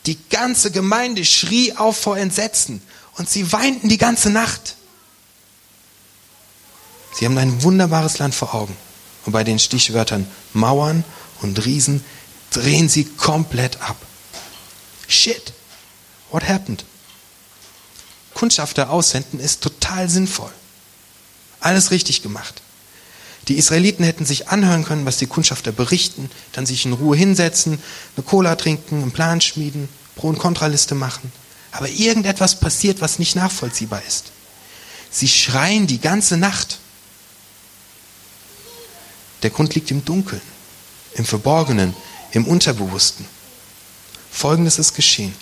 Die 0.06 0.18
ganze 0.30 0.70
Gemeinde 0.70 1.24
schrie 1.24 1.76
auf 1.76 1.98
vor 1.98 2.16
Entsetzen 2.16 2.80
und 3.16 3.28
sie 3.28 3.52
weinten 3.52 3.88
die 3.88 3.98
ganze 3.98 4.30
Nacht. 4.30 4.76
Sie 7.14 7.26
haben 7.26 7.36
ein 7.36 7.62
wunderbares 7.62 8.18
Land 8.18 8.34
vor 8.34 8.54
Augen. 8.54 8.76
Und 9.26 9.32
bei 9.32 9.44
den 9.44 9.58
Stichwörtern 9.58 10.26
Mauern 10.54 11.04
und 11.42 11.64
Riesen 11.66 12.02
drehen 12.50 12.88
sie 12.88 13.04
komplett 13.04 13.82
ab. 13.82 13.96
Shit, 15.06 15.52
what 16.30 16.48
happened? 16.48 16.84
Kundschafter 18.32 18.88
aussenden 18.88 19.38
ist 19.38 19.60
total 19.60 20.08
sinnvoll. 20.08 20.52
Alles 21.60 21.90
richtig 21.90 22.22
gemacht. 22.22 22.62
Die 23.48 23.56
Israeliten 23.56 24.04
hätten 24.04 24.26
sich 24.26 24.48
anhören 24.48 24.84
können, 24.84 25.06
was 25.06 25.16
die 25.16 25.26
Kundschafter 25.26 25.72
berichten, 25.72 26.30
dann 26.52 26.66
sich 26.66 26.84
in 26.84 26.92
Ruhe 26.92 27.16
hinsetzen, 27.16 27.78
eine 28.16 28.24
Cola 28.24 28.54
trinken, 28.56 29.02
einen 29.02 29.12
Plan 29.12 29.40
schmieden, 29.40 29.88
Pro- 30.16 30.28
und 30.28 30.38
Kontraliste 30.38 30.94
machen. 30.94 31.32
Aber 31.72 31.88
irgendetwas 31.88 32.60
passiert, 32.60 33.00
was 33.00 33.18
nicht 33.18 33.36
nachvollziehbar 33.36 34.02
ist. 34.06 34.32
Sie 35.10 35.28
schreien 35.28 35.86
die 35.86 36.00
ganze 36.00 36.36
Nacht. 36.36 36.78
Der 39.42 39.50
Grund 39.50 39.74
liegt 39.74 39.90
im 39.90 40.04
Dunkeln, 40.04 40.42
im 41.14 41.24
Verborgenen, 41.24 41.94
im 42.32 42.46
Unterbewussten. 42.46 43.24
Folgendes 44.30 44.78
ist 44.78 44.94
geschehen. 44.94 45.34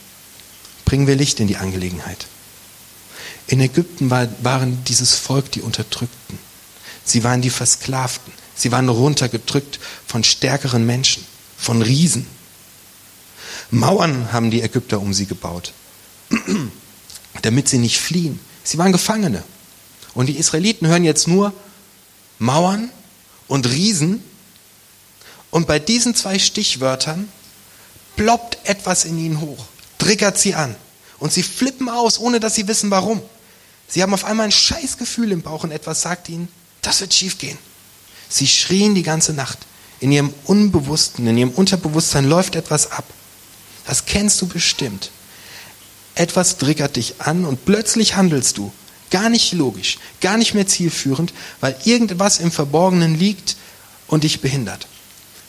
Bringen 0.85 1.07
wir 1.07 1.17
Licht 1.17 1.41
in 1.41 1.49
die 1.49 1.57
Angelegenheit. 1.57 2.27
In 3.47 3.61
Ägypten 3.61 4.11
war, 4.11 4.29
waren 4.43 4.85
dieses 4.85 5.15
Volk 5.15 5.51
die 5.53 5.63
Unterdrückten. 5.63 6.39
Sie 7.09 7.25
waren 7.25 7.41
die 7.41 7.51
Versklavten. 7.51 8.33
Sie 8.55 8.71
waren 8.71 8.89
runtergedrückt 8.89 9.81
von 10.07 10.25
stärkeren 10.25 10.85
Menschen, 10.85 11.25
von 11.57 11.81
Riesen. 11.81 12.27
Mauern 13.71 14.33
haben 14.33 14.51
die 14.51 14.63
Ägypter 14.63 15.01
um 15.01 15.15
sie 15.15 15.27
gebaut, 15.27 15.73
damit 17.43 17.69
sie 17.69 17.79
nicht 17.79 17.99
fliehen. 17.99 18.41
Sie 18.65 18.79
waren 18.79 18.93
Gefangene. 18.93 19.43
Und 20.15 20.27
die 20.27 20.37
Israeliten 20.37 20.87
hören 20.87 21.05
jetzt 21.05 21.29
nur 21.29 21.53
Mauern 22.39 22.91
und 23.47 23.67
Riesen. 23.69 24.23
Und 25.51 25.67
bei 25.67 25.79
diesen 25.79 26.15
zwei 26.15 26.39
Stichwörtern 26.39 27.29
ploppt 28.17 28.59
etwas 28.65 29.05
in 29.05 29.19
ihnen 29.19 29.41
hoch, 29.41 29.65
triggert 29.97 30.39
sie 30.39 30.55
an. 30.55 30.75
Und 31.19 31.33
sie 31.33 31.43
flippen 31.43 31.89
aus, 31.89 32.19
ohne 32.19 32.39
dass 32.39 32.55
sie 32.55 32.69
wissen 32.69 32.91
warum. 32.91 33.23
Sie 33.87 34.03
haben 34.03 34.13
auf 34.13 34.25
einmal 34.25 34.47
ein 34.47 34.53
Scheißgefühl 34.53 35.33
im 35.33 35.41
Bauch 35.41 35.65
und 35.65 35.71
etwas 35.71 36.03
sagt 36.03 36.29
ihnen, 36.29 36.49
das 36.89 37.03
wird 37.03 37.13
schiefgehen. 37.13 37.59
Sie 38.31 38.47
schrien 38.47 38.95
die 38.95 39.03
ganze 39.03 39.35
Nacht. 39.35 39.59
In 40.01 40.11
ihrem 40.11 40.33
Unbewussten, 40.45 41.27
in 41.27 41.37
ihrem 41.37 41.51
Unterbewusstsein 41.51 42.27
läuft 42.27 42.57
etwas 42.57 42.93
ab. 42.93 43.05
Das 43.85 44.07
kennst 44.07 44.41
du 44.41 44.47
bestimmt. 44.47 45.11
Etwas 46.15 46.57
triggert 46.57 46.97
dich 46.97 47.21
an 47.21 47.45
und 47.45 47.67
plötzlich 47.67 48.17
handelst 48.17 48.57
du. 48.57 48.73
Gar 49.11 49.29
nicht 49.29 49.53
logisch, 49.53 49.99
gar 50.23 50.39
nicht 50.39 50.55
mehr 50.55 50.67
zielführend, 50.67 51.35
weil 51.61 51.77
irgendwas 51.85 52.41
im 52.41 52.51
Verborgenen 52.51 53.19
liegt 53.19 53.57
und 54.07 54.25
dich 54.25 54.41
behindert. 54.41 54.87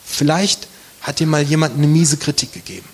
Vielleicht 0.06 0.68
hat 1.00 1.20
dir 1.20 1.28
mal 1.28 1.44
jemand 1.44 1.78
eine 1.78 1.88
miese 1.88 2.18
Kritik 2.18 2.52
gegeben. 2.52 2.88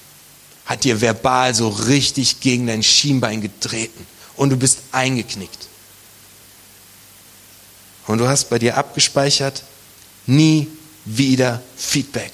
Hat 0.67 0.83
dir 0.83 1.01
verbal 1.01 1.55
so 1.55 1.69
richtig 1.69 2.41
gegen 2.41 2.67
dein 2.67 2.83
Schienbein 2.83 3.41
getreten 3.41 4.05
und 4.35 4.51
du 4.51 4.55
bist 4.55 4.81
eingeknickt. 4.91 5.67
Und 8.07 8.19
du 8.19 8.27
hast 8.27 8.49
bei 8.49 8.59
dir 8.59 8.77
abgespeichert, 8.77 9.63
nie 10.25 10.67
wieder 11.05 11.61
Feedback. 11.75 12.31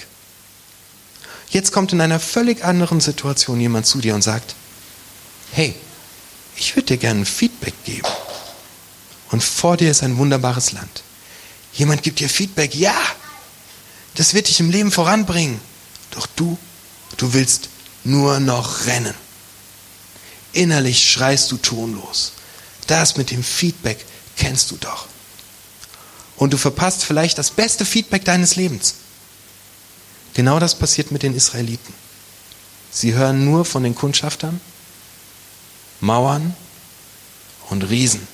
Jetzt 1.49 1.71
kommt 1.71 1.91
in 1.91 2.01
einer 2.01 2.19
völlig 2.19 2.63
anderen 2.63 3.01
Situation 3.01 3.59
jemand 3.59 3.85
zu 3.85 3.99
dir 3.99 4.15
und 4.15 4.21
sagt, 4.21 4.55
hey, 5.51 5.75
ich 6.55 6.75
würde 6.75 6.87
dir 6.87 6.97
gerne 6.97 7.25
Feedback 7.25 7.73
geben. 7.83 8.07
Und 9.31 9.43
vor 9.43 9.77
dir 9.77 9.91
ist 9.91 10.03
ein 10.03 10.17
wunderbares 10.17 10.71
Land. 10.71 11.03
Jemand 11.73 12.03
gibt 12.03 12.19
dir 12.19 12.29
Feedback, 12.29 12.75
ja, 12.75 12.95
das 14.15 14.33
wird 14.33 14.49
dich 14.49 14.59
im 14.59 14.71
Leben 14.71 14.91
voranbringen. 14.91 15.59
Doch 16.11 16.27
du, 16.35 16.57
du 17.17 17.33
willst 17.33 17.69
nur 18.03 18.39
noch 18.39 18.85
rennen. 18.85 19.13
Innerlich 20.53 21.09
schreist 21.09 21.51
du 21.51 21.57
tonlos. 21.57 22.33
Das 22.87 23.15
mit 23.15 23.31
dem 23.31 23.43
Feedback 23.43 24.05
kennst 24.35 24.71
du 24.71 24.77
doch. 24.77 25.07
Und 26.41 26.53
du 26.53 26.57
verpasst 26.57 27.03
vielleicht 27.03 27.38
das 27.38 27.51
beste 27.51 27.86
Feedback 27.86 28.25
deines 28.25 28.55
Lebens. 28.55 28.95
Genau 30.33 30.60
das 30.60 30.74
passiert 30.74 31.12
mit 31.12 31.21
den 31.21 31.36
Israeliten. 31.36 31.93
Sie 32.89 33.13
hören 33.13 33.45
nur 33.45 33.63
von 33.63 33.83
den 33.83 33.93
Kundschaftern, 33.93 34.60
Mauern 36.00 36.55
und 37.69 37.83
Riesen. 37.91 38.27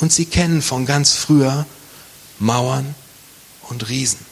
Und 0.00 0.12
sie 0.12 0.26
kennen 0.26 0.62
von 0.62 0.84
ganz 0.84 1.12
früher 1.12 1.64
Mauern 2.40 2.96
und 3.68 3.88
Riesen. 3.88 4.26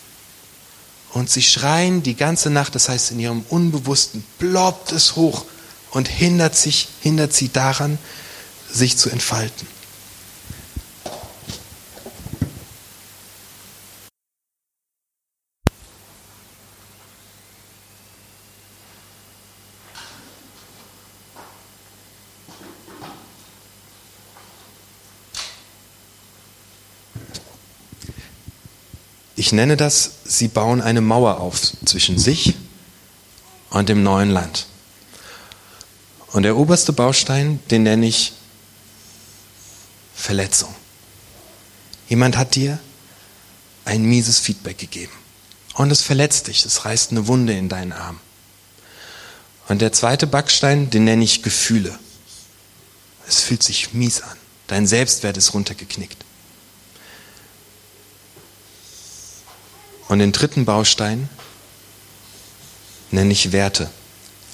Und 1.12 1.30
sie 1.30 1.42
schreien 1.42 2.02
die 2.02 2.16
ganze 2.16 2.50
Nacht, 2.50 2.74
das 2.74 2.88
heißt 2.88 3.12
in 3.12 3.20
ihrem 3.20 3.42
Unbewussten 3.50 4.24
ploppt 4.40 4.90
es 4.90 5.14
hoch 5.14 5.44
und 5.92 6.08
hindert, 6.08 6.56
sich, 6.56 6.88
hindert 7.02 7.32
sie 7.32 7.50
daran, 7.50 8.00
sich 8.68 8.96
zu 8.96 9.10
entfalten. 9.10 9.75
Ich 29.46 29.52
nenne 29.52 29.76
das, 29.76 30.10
sie 30.24 30.48
bauen 30.48 30.80
eine 30.80 31.00
Mauer 31.00 31.38
auf 31.38 31.60
zwischen 31.84 32.18
sich 32.18 32.56
und 33.70 33.88
dem 33.88 34.02
neuen 34.02 34.30
Land. 34.30 34.66
Und 36.32 36.42
der 36.42 36.56
oberste 36.56 36.92
Baustein, 36.92 37.60
den 37.70 37.84
nenne 37.84 38.06
ich 38.06 38.32
Verletzung. 40.16 40.74
Jemand 42.08 42.36
hat 42.36 42.56
dir 42.56 42.80
ein 43.84 44.02
mieses 44.02 44.40
Feedback 44.40 44.78
gegeben. 44.78 45.12
Und 45.74 45.92
es 45.92 46.02
verletzt 46.02 46.48
dich, 46.48 46.64
es 46.64 46.84
reißt 46.84 47.12
eine 47.12 47.28
Wunde 47.28 47.52
in 47.52 47.68
deinen 47.68 47.92
Arm. 47.92 48.18
Und 49.68 49.80
der 49.80 49.92
zweite 49.92 50.26
Backstein, 50.26 50.90
den 50.90 51.04
nenne 51.04 51.22
ich 51.22 51.44
Gefühle. 51.44 51.96
Es 53.28 53.42
fühlt 53.42 53.62
sich 53.62 53.94
mies 53.94 54.22
an. 54.22 54.36
Dein 54.66 54.88
Selbstwert 54.88 55.36
ist 55.36 55.54
runtergeknickt. 55.54 56.25
Und 60.08 60.20
den 60.20 60.32
dritten 60.32 60.64
Baustein 60.64 61.28
nenne 63.10 63.32
ich 63.32 63.52
Werte. 63.52 63.90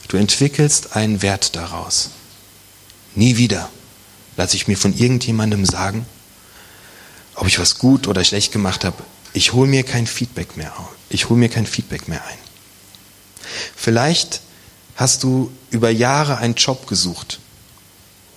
Du 0.09 0.17
entwickelst 0.17 0.97
einen 0.97 1.23
Wert 1.23 1.57
daraus. 1.57 2.11
Nie 3.15 3.37
wieder 3.37 3.71
lasse 4.37 4.57
ich 4.57 4.67
mir 4.69 4.77
von 4.77 4.97
irgendjemandem 4.97 5.67
sagen, 5.67 6.07
ob 7.35 7.47
ich 7.47 7.59
was 7.59 7.79
gut 7.79 8.07
oder 8.07 8.25
schlecht 8.25 8.53
gemacht 8.53 8.85
habe. 8.85 9.03
Ich 9.35 9.53
hole 9.53 9.69
mir 9.69 9.83
kein 9.83 10.07
Feedback 10.07 10.57
mehr 10.57 10.79
auf. 10.79 10.89
Ich 11.09 11.29
hole 11.29 11.39
mir 11.39 11.49
kein 11.49 11.67
Feedback 11.67 12.09
mehr 12.09 12.25
ein. 12.25 12.39
Vielleicht 13.77 14.41
hast 14.97 15.23
du 15.23 15.51
über 15.71 15.91
Jahre 15.91 16.39
einen 16.39 16.55
Job 16.55 16.87
gesucht 16.87 17.41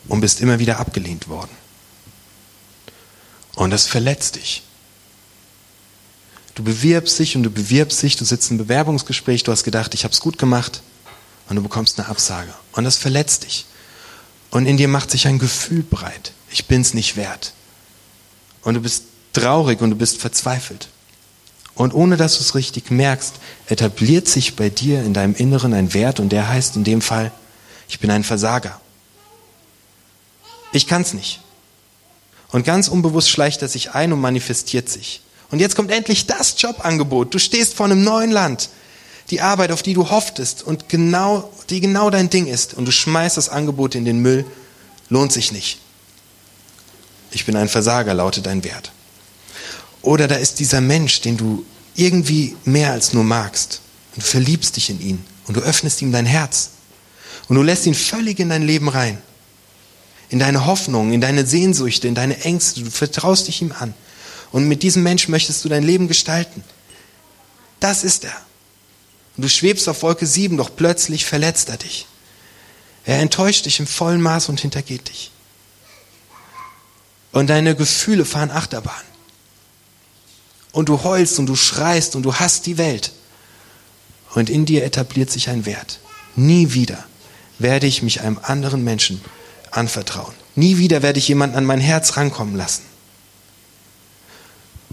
und 0.08 0.22
bist 0.22 0.42
immer 0.42 0.60
wieder 0.60 0.80
abgelehnt 0.80 1.28
worden. 1.28 1.52
Und 3.56 3.72
das 3.72 3.88
verletzt 3.88 4.36
dich. 4.36 4.64
Du 6.56 6.64
bewirbst 6.64 7.20
dich 7.20 7.36
und 7.36 7.44
du 7.44 7.50
bewirbst 7.50 8.02
dich, 8.02 8.16
du 8.16 8.24
sitzt 8.26 8.50
im 8.50 8.58
Bewerbungsgespräch, 8.58 9.44
du 9.44 9.52
hast 9.52 9.64
gedacht, 9.64 9.94
ich 9.94 10.06
habe 10.06 10.14
es 10.14 10.22
gut 10.22 10.38
gemacht 10.38 10.82
und 11.50 11.58
du 11.58 11.62
bekommst 11.62 12.00
eine 12.00 12.08
Absage. 12.08 12.54
Und 12.72 12.86
das 12.86 12.98
verletzt 12.98 13.44
dich. 13.44 13.66
Und 14.52 14.66
in 14.66 14.78
dir 14.78 14.88
macht 14.88 15.12
sich 15.12 15.28
ein 15.28 15.38
Gefühl 15.38 15.84
breit. 15.84 16.32
Ich 16.50 16.66
bin's 16.66 16.94
nicht 16.94 17.18
wert. 17.18 17.54
Und 18.64 18.76
du 18.76 18.82
bist 18.82 19.04
traurig 19.34 19.82
und 19.82 19.90
du 19.90 19.96
bist 19.98 20.18
verzweifelt. 20.20 20.88
Und 21.76 21.94
ohne 21.94 22.16
dass 22.16 22.38
du 22.38 22.42
es 22.42 22.56
richtig 22.56 22.90
merkst, 22.90 23.36
etabliert 23.68 24.30
sich 24.30 24.56
bei 24.56 24.70
dir 24.70 25.04
in 25.04 25.14
deinem 25.14 25.36
Inneren 25.36 25.74
ein 25.74 25.94
Wert 25.94 26.22
und 26.22 26.30
der 26.30 26.48
heißt 26.48 26.78
in 26.78 26.86
dem 26.86 27.02
Fall, 27.02 27.34
ich 27.90 28.00
bin 28.00 28.10
ein 28.10 28.24
Versager. 28.24 28.80
Ich 30.72 30.88
kann's 30.88 31.14
nicht. 31.14 31.42
Und 32.50 32.66
ganz 32.66 32.88
unbewusst 32.88 33.30
schleicht 33.30 33.62
er 33.62 33.68
sich 33.68 33.92
ein 33.92 34.14
und 34.14 34.22
manifestiert 34.22 34.88
sich. 34.88 35.22
Und 35.52 35.60
jetzt 35.60 35.76
kommt 35.76 35.92
endlich 35.92 36.26
das 36.26 36.56
Jobangebot. 36.58 37.34
Du 37.34 37.40
stehst 37.40 37.76
vor 37.76 37.86
einem 37.86 38.04
neuen 38.04 38.32
Land. 38.32 38.70
Die 39.30 39.42
Arbeit, 39.42 39.72
auf 39.72 39.82
die 39.82 39.94
du 39.94 40.10
hofftest 40.10 40.64
und 40.64 40.88
genau, 40.88 41.52
die 41.70 41.82
genau 41.82 42.10
dein 42.10 42.30
Ding 42.30 42.46
ist. 42.46 42.76
Und 42.76 42.86
du 42.86 42.92
schmeißt 42.92 43.38
das 43.38 43.50
Angebot 43.50 43.96
in 43.96 44.06
den 44.06 44.20
Müll. 44.20 44.46
Lohnt 45.10 45.32
sich 45.32 45.52
nicht. 45.52 45.80
Ich 47.32 47.46
bin 47.46 47.56
ein 47.56 47.68
Versager, 47.68 48.14
lautet 48.14 48.46
dein 48.46 48.64
Wert. 48.64 48.92
Oder 50.02 50.28
da 50.28 50.36
ist 50.36 50.60
dieser 50.60 50.82
Mensch, 50.82 51.22
den 51.22 51.38
du 51.38 51.66
irgendwie 51.96 52.56
mehr 52.66 52.92
als 52.92 53.14
nur 53.14 53.24
magst. 53.24 53.82
Und 54.16 54.24
du 54.24 54.28
verliebst 54.28 54.76
dich 54.76 54.90
in 54.90 55.02
ihn. 55.02 55.26
Und 55.48 55.58
du 55.58 55.62
öffnest 55.62 56.02
ihm 56.02 56.12
dein 56.12 56.26
Herz. 56.26 56.70
Und 57.48 57.56
du 57.56 57.64
lässt 57.64 57.86
ihn 57.86 57.96
völlig 57.96 58.40
in 58.40 58.50
dein 58.50 58.64
Leben 58.64 58.90
rein. 58.90 59.18
In 60.30 60.40
deine 60.40 60.66
Hoffnungen, 60.66 61.14
in 61.14 61.22
deine 61.22 61.46
Sehnsüchte, 61.46 62.08
in 62.08 62.16
deine 62.16 62.40
Ängste. 62.42 62.82
Du 62.82 62.90
vertraust 62.90 63.48
dich 63.48 63.62
ihm 63.62 63.74
an. 63.78 63.94
Und 64.56 64.70
mit 64.70 64.84
diesem 64.84 65.04
Menschen 65.04 65.32
möchtest 65.32 65.66
du 65.66 65.68
dein 65.68 65.84
Leben 65.84 66.08
gestalten. 66.08 66.64
Das 67.82 68.06
ist 68.06 68.24
er. 68.24 68.38
Und 69.36 69.44
du 69.44 69.50
schwebst 69.50 69.90
auf 69.90 70.02
Wolke 70.02 70.26
7, 70.26 70.56
doch 70.56 70.74
plötzlich 70.74 71.26
verletzt 71.26 71.68
er 71.68 71.76
dich. 71.76 72.08
Er 73.04 73.20
enttäuscht 73.20 73.66
dich 73.66 73.82
im 73.82 73.86
vollen 73.86 74.22
Maß 74.22 74.48
und 74.48 74.62
hintergeht 74.62 75.10
dich. 75.10 75.32
Und 77.34 77.50
deine 77.50 77.76
Gefühle 77.76 78.24
fahren 78.24 78.50
Achterbahn. 78.50 79.04
Und 80.72 80.88
du 80.88 81.04
heulst 81.04 81.38
und 81.38 81.48
du 81.48 81.58
schreist 81.58 82.16
und 82.16 82.24
du 82.24 82.36
hast 82.36 82.66
die 82.66 82.78
Welt. 82.78 83.12
Und 84.36 84.50
in 84.50 84.66
dir 84.66 84.86
etabliert 84.86 85.32
sich 85.32 85.50
ein 85.50 85.66
Wert. 85.66 86.00
Nie 86.38 86.72
wieder 86.72 87.04
werde 87.60 87.88
ich 87.88 88.04
mich 88.04 88.22
einem 88.22 88.40
anderen 88.42 88.86
Menschen 88.86 89.20
anvertrauen. 89.72 90.34
Nie 90.56 90.78
wieder 90.78 91.02
werde 91.02 91.20
ich 91.20 91.28
jemanden 91.28 91.58
an 91.58 91.66
mein 91.66 91.82
Herz 91.82 92.16
rankommen 92.16 92.56
lassen. 92.56 92.95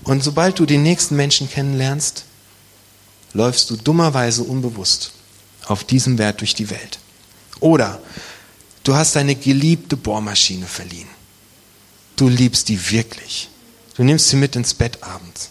Und 0.04 0.22
sobald 0.22 0.58
du 0.58 0.66
den 0.66 0.82
nächsten 0.82 1.16
Menschen 1.16 1.48
kennenlernst, 1.48 2.24
läufst 3.32 3.70
du 3.70 3.76
dummerweise 3.76 4.42
unbewusst 4.42 5.12
auf 5.66 5.84
diesem 5.84 6.18
Wert 6.18 6.40
durch 6.40 6.54
die 6.54 6.70
Welt. 6.70 6.98
Oder 7.60 8.00
du 8.84 8.94
hast 8.94 9.14
deine 9.16 9.36
geliebte 9.36 9.96
Bohrmaschine 9.96 10.66
verliehen. 10.66 11.08
Du 12.16 12.28
liebst 12.28 12.68
die 12.68 12.90
wirklich. 12.90 13.48
Du 13.96 14.04
nimmst 14.04 14.28
sie 14.28 14.36
mit 14.36 14.56
ins 14.56 14.74
Bett 14.74 15.02
abends. 15.02 15.50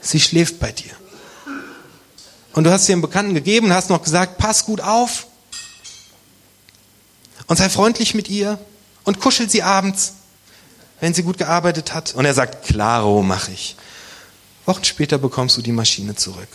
Sie 0.00 0.20
schläft 0.20 0.60
bei 0.60 0.72
dir. 0.72 0.92
Und 2.52 2.64
du 2.64 2.70
hast 2.70 2.86
sie 2.86 2.92
einem 2.92 3.02
Bekannten 3.02 3.34
gegeben 3.34 3.72
hast 3.72 3.90
noch 3.90 4.02
gesagt, 4.02 4.38
pass 4.38 4.64
gut 4.64 4.80
auf 4.80 5.26
und 7.46 7.56
sei 7.56 7.68
freundlich 7.68 8.14
mit 8.14 8.28
ihr 8.28 8.58
und 9.04 9.20
kuschel 9.20 9.48
sie 9.48 9.62
abends, 9.62 10.14
wenn 11.00 11.14
sie 11.14 11.22
gut 11.22 11.38
gearbeitet 11.38 11.94
hat. 11.94 12.14
Und 12.14 12.24
er 12.24 12.34
sagt, 12.34 12.66
klaro, 12.66 13.22
mach 13.22 13.48
ich. 13.48 13.76
Wochen 14.64 14.84
später 14.84 15.18
bekommst 15.18 15.56
du 15.56 15.62
die 15.62 15.72
Maschine 15.72 16.14
zurück. 16.14 16.48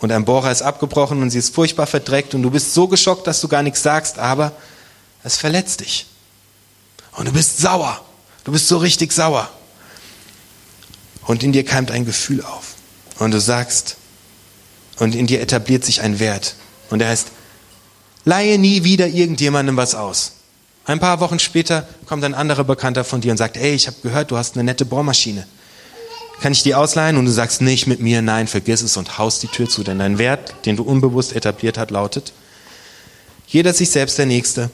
Und 0.00 0.12
ein 0.12 0.24
Bohrer 0.24 0.50
ist 0.50 0.62
abgebrochen 0.62 1.20
und 1.20 1.30
sie 1.30 1.38
ist 1.38 1.54
furchtbar 1.54 1.86
verdreckt 1.86 2.34
und 2.34 2.42
du 2.42 2.50
bist 2.50 2.72
so 2.72 2.88
geschockt, 2.88 3.26
dass 3.26 3.40
du 3.40 3.48
gar 3.48 3.62
nichts 3.62 3.82
sagst, 3.82 4.18
aber 4.18 4.52
es 5.22 5.36
verletzt 5.36 5.80
dich. 5.80 6.06
Und 7.12 7.28
du 7.28 7.32
bist 7.32 7.58
sauer. 7.58 8.00
Du 8.44 8.52
bist 8.52 8.68
so 8.68 8.78
richtig 8.78 9.12
sauer. 9.12 9.50
Und 11.26 11.42
in 11.42 11.52
dir 11.52 11.64
keimt 11.64 11.90
ein 11.90 12.06
Gefühl 12.06 12.42
auf. 12.42 12.74
Und 13.18 13.32
du 13.32 13.40
sagst, 13.40 13.96
und 14.98 15.14
in 15.14 15.26
dir 15.26 15.40
etabliert 15.42 15.84
sich 15.84 16.00
ein 16.00 16.18
Wert. 16.18 16.54
Und 16.88 17.02
er 17.02 17.08
heißt, 17.08 17.28
leihe 18.24 18.58
nie 18.58 18.84
wieder 18.84 19.06
irgendjemandem 19.06 19.76
was 19.76 19.94
aus. 19.94 20.32
Ein 20.90 20.98
paar 20.98 21.20
Wochen 21.20 21.38
später 21.38 21.86
kommt 22.04 22.24
ein 22.24 22.34
anderer 22.34 22.64
Bekannter 22.64 23.04
von 23.04 23.20
dir 23.20 23.30
und 23.30 23.36
sagt, 23.36 23.56
ey, 23.56 23.74
ich 23.74 23.86
habe 23.86 23.98
gehört, 24.02 24.32
du 24.32 24.36
hast 24.36 24.56
eine 24.56 24.64
nette 24.64 24.84
Bohrmaschine. 24.84 25.46
Kann 26.40 26.50
ich 26.50 26.64
die 26.64 26.74
ausleihen? 26.74 27.16
Und 27.16 27.26
du 27.26 27.30
sagst 27.30 27.60
nicht 27.60 27.86
mit 27.86 28.00
mir, 28.00 28.22
nein, 28.22 28.48
vergiss 28.48 28.82
es 28.82 28.96
und 28.96 29.16
haust 29.16 29.40
die 29.44 29.46
Tür 29.46 29.68
zu. 29.68 29.84
Denn 29.84 30.00
dein 30.00 30.18
Wert, 30.18 30.52
den 30.66 30.74
du 30.74 30.82
unbewusst 30.82 31.36
etabliert 31.36 31.78
hast, 31.78 31.92
lautet, 31.92 32.32
jeder 33.46 33.72
sich 33.72 33.88
selbst 33.90 34.18
der 34.18 34.26
Nächste. 34.26 34.68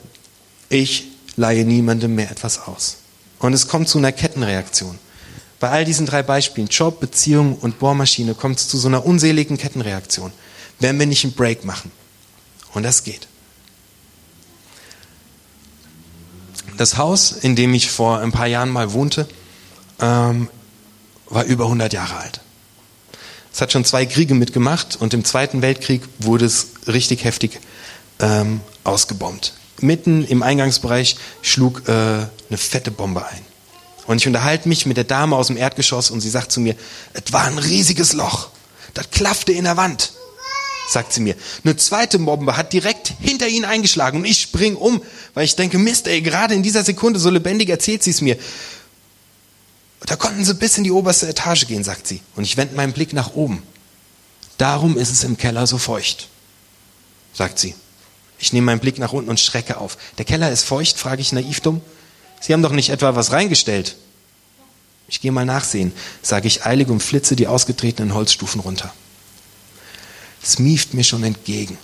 Ich 0.70 1.08
leihe 1.36 1.66
niemandem 1.66 2.14
mehr 2.14 2.30
etwas 2.30 2.66
aus. 2.66 2.96
Und 3.38 3.52
es 3.52 3.68
kommt 3.68 3.90
zu 3.90 3.98
einer 3.98 4.12
Kettenreaktion. 4.12 4.98
Bei 5.60 5.68
all 5.68 5.84
diesen 5.84 6.06
drei 6.06 6.22
Beispielen, 6.22 6.68
Job, 6.68 6.98
Beziehung 6.98 7.56
und 7.58 7.78
Bohrmaschine, 7.78 8.34
kommt 8.34 8.58
es 8.58 8.68
zu 8.68 8.78
so 8.78 8.88
einer 8.88 9.04
unseligen 9.04 9.58
Kettenreaktion, 9.58 10.32
wenn 10.80 10.98
wir 10.98 11.04
nicht 11.04 11.24
einen 11.24 11.34
Break 11.34 11.66
machen. 11.66 11.92
Und 12.72 12.84
das 12.84 13.04
geht. 13.04 13.28
Das 16.76 16.96
Haus, 16.96 17.32
in 17.32 17.56
dem 17.56 17.74
ich 17.74 17.90
vor 17.90 18.18
ein 18.18 18.32
paar 18.32 18.46
Jahren 18.46 18.70
mal 18.70 18.92
wohnte, 18.92 19.28
ähm, 20.00 20.48
war 21.28 21.44
über 21.44 21.64
100 21.64 21.92
Jahre 21.92 22.16
alt. 22.16 22.40
Es 23.52 23.60
hat 23.60 23.72
schon 23.72 23.84
zwei 23.84 24.04
Kriege 24.04 24.34
mitgemacht 24.34 24.96
und 24.96 25.14
im 25.14 25.24
Zweiten 25.24 25.62
Weltkrieg 25.62 26.02
wurde 26.18 26.44
es 26.44 26.68
richtig 26.86 27.24
heftig 27.24 27.60
ähm, 28.18 28.60
ausgebombt. 28.84 29.54
Mitten 29.80 30.24
im 30.26 30.42
Eingangsbereich 30.42 31.16
schlug 31.42 31.88
äh, 31.88 31.92
eine 31.92 32.28
fette 32.58 32.90
Bombe 32.90 33.26
ein. 33.26 33.40
Und 34.06 34.18
ich 34.18 34.26
unterhalte 34.26 34.68
mich 34.68 34.86
mit 34.86 34.96
der 34.96 35.04
Dame 35.04 35.36
aus 35.36 35.48
dem 35.48 35.56
Erdgeschoss 35.56 36.10
und 36.10 36.20
sie 36.20 36.30
sagt 36.30 36.52
zu 36.52 36.60
mir, 36.60 36.76
es 37.12 37.32
war 37.32 37.44
ein 37.44 37.58
riesiges 37.58 38.12
Loch. 38.12 38.50
Das 38.94 39.10
klaffte 39.10 39.52
in 39.52 39.64
der 39.64 39.76
Wand, 39.76 40.12
sagt 40.88 41.12
sie 41.12 41.20
mir. 41.20 41.34
Eine 41.64 41.76
zweite 41.76 42.18
Bombe 42.18 42.56
hat 42.56 42.72
direkt 42.72 43.12
hinter 43.20 43.48
ihnen 43.48 43.64
eingeschlagen 43.64 44.20
und 44.20 44.24
ich 44.24 44.40
spring 44.40 44.76
um, 44.76 45.02
weil 45.34 45.44
ich 45.44 45.56
denke, 45.56 45.78
Mist, 45.78 46.06
ey, 46.06 46.20
gerade 46.22 46.54
in 46.54 46.62
dieser 46.62 46.84
Sekunde, 46.84 47.18
so 47.18 47.30
lebendig 47.30 47.68
erzählt 47.68 48.02
sie 48.02 48.10
es 48.10 48.20
mir. 48.20 48.36
Da 50.00 50.16
konnten 50.16 50.44
sie 50.44 50.54
bis 50.54 50.78
in 50.78 50.84
die 50.84 50.92
oberste 50.92 51.28
Etage 51.28 51.66
gehen, 51.66 51.82
sagt 51.82 52.06
sie. 52.06 52.20
Und 52.36 52.44
ich 52.44 52.56
wende 52.56 52.76
meinen 52.76 52.92
Blick 52.92 53.12
nach 53.12 53.34
oben. 53.34 53.62
Darum 54.58 54.96
ist 54.96 55.10
es 55.10 55.24
im 55.24 55.36
Keller 55.36 55.66
so 55.66 55.78
feucht, 55.78 56.28
sagt 57.32 57.58
sie. 57.58 57.74
Ich 58.38 58.52
nehme 58.52 58.66
meinen 58.66 58.80
Blick 58.80 58.98
nach 58.98 59.12
unten 59.12 59.30
und 59.30 59.40
schrecke 59.40 59.78
auf. 59.78 59.96
Der 60.18 60.24
Keller 60.24 60.50
ist 60.50 60.64
feucht, 60.64 60.98
frage 60.98 61.20
ich 61.20 61.32
naiv 61.32 61.60
dumm. 61.60 61.80
Sie 62.40 62.52
haben 62.52 62.62
doch 62.62 62.72
nicht 62.72 62.90
etwa 62.90 63.16
was 63.16 63.32
reingestellt. 63.32 63.96
Ich 65.08 65.20
gehe 65.20 65.32
mal 65.32 65.46
nachsehen, 65.46 65.92
sage 66.22 66.48
ich 66.48 66.66
eilig 66.66 66.88
und 66.88 67.02
flitze 67.02 67.36
die 67.36 67.46
ausgetretenen 67.46 68.14
Holzstufen 68.14 68.60
runter. 68.60 68.92
Es 70.46 70.60
mieft 70.60 70.94
mir 70.94 71.02
schon 71.02 71.24
entgegen, 71.24 71.76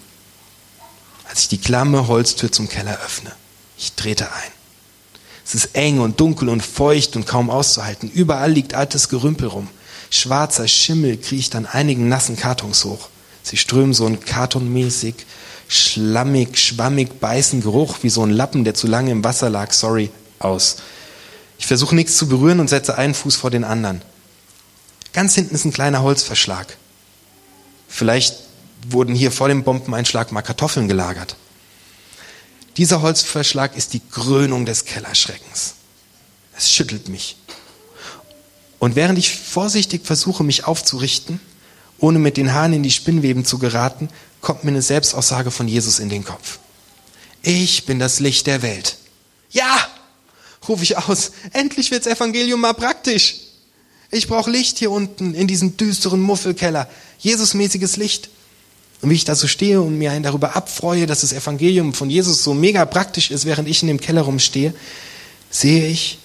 als 1.29 1.41
ich 1.41 1.49
die 1.49 1.59
klamme 1.59 2.07
Holztür 2.07 2.53
zum 2.53 2.69
Keller 2.69 2.97
öffne. 3.05 3.33
Ich 3.77 3.95
trete 3.95 4.27
ein. 4.33 4.53
Es 5.45 5.57
ist 5.57 5.75
eng 5.75 5.99
und 5.99 6.21
dunkel 6.21 6.49
und 6.49 6.63
feucht 6.63 7.17
und 7.17 7.27
kaum 7.27 7.51
auszuhalten. 7.51 8.09
Überall 8.09 8.53
liegt 8.53 8.75
altes 8.75 9.09
Gerümpel 9.09 9.49
rum. 9.49 9.67
Schwarzer 10.11 10.69
Schimmel 10.69 11.17
kriecht 11.17 11.57
an 11.57 11.67
einigen 11.67 12.09
nassen 12.09 12.37
Kartons 12.37 12.85
hoch. 12.85 13.09
Sie 13.43 13.57
strömen 13.57 13.95
so 13.95 14.07
einen 14.07 14.21
kartonmäßig, 14.21 15.17
schlammig, 15.67 16.57
schwammig, 16.57 17.19
beißen 17.19 17.63
Geruch 17.63 17.97
wie 18.03 18.11
so 18.11 18.23
ein 18.25 18.31
Lappen, 18.31 18.63
der 18.63 18.75
zu 18.75 18.87
lange 18.87 19.11
im 19.11 19.25
Wasser 19.25 19.51
lag, 19.51 19.73
sorry, 19.73 20.13
aus. 20.39 20.77
Ich 21.59 21.67
versuche 21.67 21.97
nichts 21.97 22.17
zu 22.17 22.29
berühren 22.29 22.61
und 22.61 22.69
setze 22.69 22.97
einen 22.97 23.15
Fuß 23.15 23.35
vor 23.35 23.51
den 23.51 23.65
anderen. 23.65 24.03
Ganz 25.13 25.35
hinten 25.35 25.57
ist 25.57 25.65
ein 25.65 25.73
kleiner 25.73 26.03
Holzverschlag. 26.03 26.77
Vielleicht 27.89 28.52
wurden 28.89 29.15
hier 29.15 29.31
vor 29.31 29.49
dem 29.49 29.65
Bombeneinschlag 29.65 30.33
mal 30.33 30.43
Kartoffeln 30.43 30.89
gelagert. 30.89 31.37
Dieser 32.77 33.03
Holzverschlag 33.03 33.77
ist 33.77 33.93
die 33.93 34.01
Krönung 34.01 34.65
des 34.65 34.85
Kellerschreckens. 34.85 35.75
Es 36.57 36.71
schüttelt 36.71 37.09
mich. 37.09 37.37
Und 38.79 38.97
während 38.97 39.19
ich 39.19 39.37
vorsichtig 39.37 40.05
versuche, 40.05 40.43
mich 40.43 40.65
aufzurichten, 40.65 41.41
ohne 41.99 42.19
mit 42.19 42.37
den 42.37 42.53
Haaren 42.53 42.73
in 42.73 42.83
die 42.83 42.91
Spinnweben 42.91 43.45
zu 43.45 43.59
geraten, 43.59 44.09
kommt 44.41 44.65
mir 44.65 44.71
eine 44.71 44.83
Selbstaussage 44.83 45.51
von 45.51 45.69
Jesus 45.69 45.99
in 45.99 46.09
den 46.09 46.25
Kopf. 46.25 46.59
Ich 47.43 47.87
bin 47.87 47.99
das 47.99 48.19
Licht 48.21 48.47
der 48.47 48.63
Welt. 48.63 48.97
Ja, 49.51 49.87
rufe 50.69 50.83
ich 50.83 50.97
aus. 50.97 51.33
Endlich 51.53 51.91
wirds 51.91 52.07
Evangelium 52.07 52.61
mal 52.61 52.73
praktisch. 52.73 53.37
Ich 54.11 54.29
brauche 54.29 54.51
Licht 54.51 54.79
hier 54.79 54.91
unten 54.91 55.35
in 55.35 55.47
diesem 55.47 55.77
düsteren 55.77 56.21
Muffelkeller. 56.21 56.89
Jesusmäßiges 57.19 57.97
Licht. 57.97 58.31
Und 59.03 59.11
wie 59.11 59.15
ich 59.15 59.25
da 59.25 59.35
so 59.35 59.49
stehe 59.49 59.83
und 59.83 59.99
mir 59.99 60.13
einen 60.13 60.23
darüber 60.23 60.55
abfreue, 60.57 61.07
dass 61.07 61.23
das 61.23 61.33
Evangelium 61.33 61.93
von 61.93 62.09
Jesus 62.09 62.45
so 62.45 62.55
mega 62.55 62.85
praktisch 62.85 63.33
ist, 63.33 63.45
während 63.45 63.69
ich 63.69 63.83
in 63.83 63.89
dem 63.89 64.01
Keller 64.01 64.23
rumstehe, 64.23 64.73
sehe 65.51 65.89
ich 65.89 66.19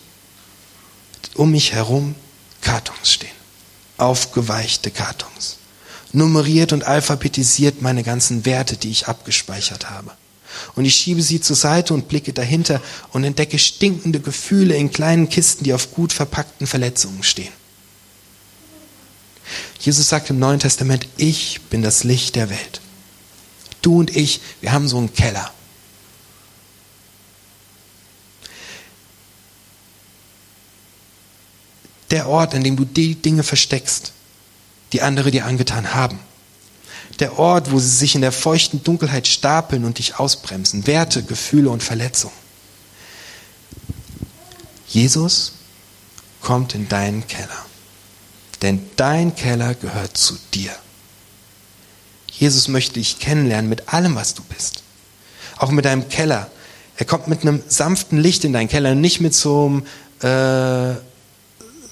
um 1.34 1.52
mich 1.52 1.74
herum 1.74 2.16
Kartons 2.62 3.12
stehen. 3.12 3.30
Aufgeweichte 3.98 4.92
Kartons. 4.92 5.58
Nummeriert 6.14 6.72
und 6.72 6.84
alphabetisiert 6.84 7.82
meine 7.82 8.04
ganzen 8.04 8.46
Werte, 8.46 8.78
die 8.78 8.92
ich 8.92 9.08
abgespeichert 9.08 9.90
habe. 9.90 10.12
Und 10.76 10.86
ich 10.86 10.96
schiebe 10.96 11.22
sie 11.22 11.42
zur 11.42 11.56
Seite 11.56 11.94
und 11.94 12.08
blicke 12.08 12.32
dahinter 12.32 12.82
und 13.12 13.24
entdecke 13.24 13.60
stinkende 13.60 14.20
Gefühle 14.20 14.76
in 14.76 14.92
kleinen 14.92 15.30
Kisten, 15.30 15.64
die 15.64 15.74
auf 15.74 15.92
gut 15.92 16.14
verpackten 16.14 16.68
Verletzungen 16.68 17.24
stehen. 17.24 17.57
Jesus 19.80 20.10
sagt 20.10 20.30
im 20.30 20.40
Neuen 20.40 20.60
Testament, 20.60 21.08
ich 21.18 21.62
bin 21.70 21.82
das 21.82 22.04
Licht 22.04 22.36
der 22.36 22.50
Welt. 22.50 22.82
Du 23.82 24.00
und 24.00 24.16
ich, 24.16 24.42
wir 24.62 24.72
haben 24.72 24.88
so 24.88 24.98
einen 24.98 25.14
Keller. 25.14 25.52
Der 32.12 32.28
Ort, 32.28 32.56
an 32.56 32.64
dem 32.64 32.76
du 32.76 32.86
die 32.86 33.16
Dinge 33.16 33.44
versteckst, 33.44 34.14
die 34.94 35.02
andere 35.02 35.32
dir 35.32 35.46
angetan 35.46 35.94
haben. 35.94 36.20
Der 37.20 37.38
Ort, 37.38 37.72
wo 37.72 37.80
sie 37.80 37.90
sich 37.90 38.16
in 38.16 38.22
der 38.22 38.32
feuchten 38.32 38.84
Dunkelheit 38.84 39.28
stapeln 39.28 39.86
und 39.86 39.98
dich 39.98 40.20
ausbremsen. 40.20 40.88
Werte, 40.88 41.24
Gefühle 41.24 41.70
und 41.70 41.84
Verletzungen. 41.84 42.36
Jesus 44.88 45.54
kommt 46.42 46.76
in 46.76 46.88
deinen 46.88 47.28
Keller. 47.28 47.66
Denn 48.62 48.82
dein 48.96 49.36
Keller 49.36 49.76
gehört 49.76 50.18
zu 50.18 50.36
dir. 50.54 50.72
Jesus 52.32 52.68
möchte 52.68 52.96
dich 52.96 53.20
kennenlernen 53.20 53.70
mit 53.70 53.94
allem, 53.94 54.16
was 54.16 54.34
du 54.34 54.44
bist. 54.44 54.84
Auch 55.58 55.72
mit 55.72 55.86
deinem 55.86 56.08
Keller. 56.10 56.50
Er 56.96 57.06
kommt 57.06 57.28
mit 57.28 57.42
einem 57.42 57.62
sanften 57.68 58.20
Licht 58.20 58.44
in 58.44 58.54
deinen 58.54 58.68
Keller, 58.68 58.96
nicht 58.96 59.22
mit 59.22 59.34
so 59.34 59.66
einem, 59.66 59.84
äh, 60.22 60.96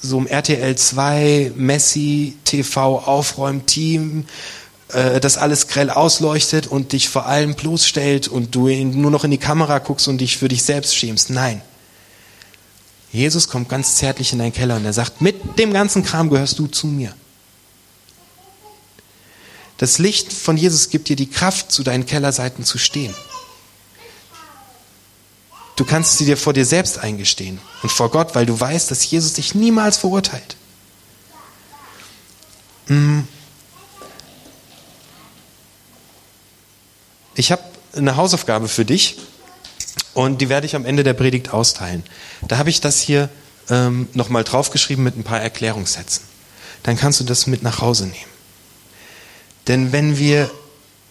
so 0.01 0.17
einem 0.17 0.27
RTL 0.27 0.75
2 0.75 1.51
Messi 1.55 2.37
TV 2.43 2.99
Aufräumteam, 2.99 4.25
äh, 4.89 5.19
das 5.19 5.37
alles 5.37 5.67
grell 5.67 5.89
ausleuchtet 5.89 6.67
und 6.67 6.93
dich 6.93 7.09
vor 7.09 7.25
allem 7.25 7.55
bloßstellt 7.55 8.27
und 8.27 8.53
du 8.53 8.67
nur 8.67 9.11
noch 9.11 9.23
in 9.23 9.31
die 9.31 9.37
Kamera 9.37 9.79
guckst 9.79 10.07
und 10.07 10.19
dich 10.19 10.37
für 10.37 10.47
dich 10.47 10.63
selbst 10.63 10.95
schämst. 10.95 11.29
Nein. 11.29 11.61
Jesus 13.15 13.47
kommt 13.47 13.69
ganz 13.69 13.95
zärtlich 13.95 14.33
in 14.33 14.39
deinen 14.39 14.51
Keller 14.51 14.75
und 14.75 14.85
er 14.85 14.91
sagt, 14.91 15.21
mit 15.21 15.57
dem 15.57 15.71
ganzen 15.71 16.03
Kram 16.03 16.29
gehörst 16.29 16.59
du 16.59 16.67
zu 16.67 16.87
mir. 16.87 17.15
Das 19.77 19.99
Licht 19.99 20.31
von 20.33 20.57
Jesus 20.57 20.89
gibt 20.89 21.07
dir 21.07 21.15
die 21.15 21.29
Kraft, 21.29 21.71
zu 21.71 21.83
deinen 21.83 22.05
Kellerseiten 22.05 22.65
zu 22.65 22.77
stehen. 22.77 23.13
Du 25.77 25.85
kannst 25.85 26.17
sie 26.17 26.25
dir 26.25 26.37
vor 26.37 26.53
dir 26.53 26.65
selbst 26.65 26.99
eingestehen 26.99 27.59
und 27.83 27.91
vor 27.91 28.09
Gott, 28.09 28.35
weil 28.35 28.45
du 28.45 28.57
weißt, 28.57 28.91
dass 28.91 29.09
Jesus 29.09 29.33
dich 29.33 29.55
niemals 29.55 29.97
verurteilt. 29.97 30.55
Hm. 32.87 33.27
Ich 37.35 37.51
habe 37.51 37.63
eine 37.93 38.15
Hausaufgabe 38.15 38.67
für 38.67 38.85
dich 38.85 39.17
und 40.15 40.41
die 40.41 40.49
werde 40.49 40.65
ich 40.65 40.75
am 40.75 40.85
Ende 40.85 41.03
der 41.03 41.13
Predigt 41.13 41.53
austeilen. 41.53 42.03
Da 42.47 42.57
habe 42.57 42.69
ich 42.69 42.81
das 42.81 42.99
hier 42.99 43.29
ähm, 43.69 44.07
nochmal 44.13 44.43
draufgeschrieben 44.43 45.03
mit 45.03 45.17
ein 45.17 45.23
paar 45.23 45.41
Erklärungssätzen. 45.41 46.23
Dann 46.83 46.97
kannst 46.97 47.19
du 47.19 47.25
das 47.25 47.47
mit 47.47 47.61
nach 47.63 47.81
Hause 47.81 48.05
nehmen. 48.05 48.15
Denn 49.67 49.91
wenn 49.91 50.17
wir, 50.17 50.49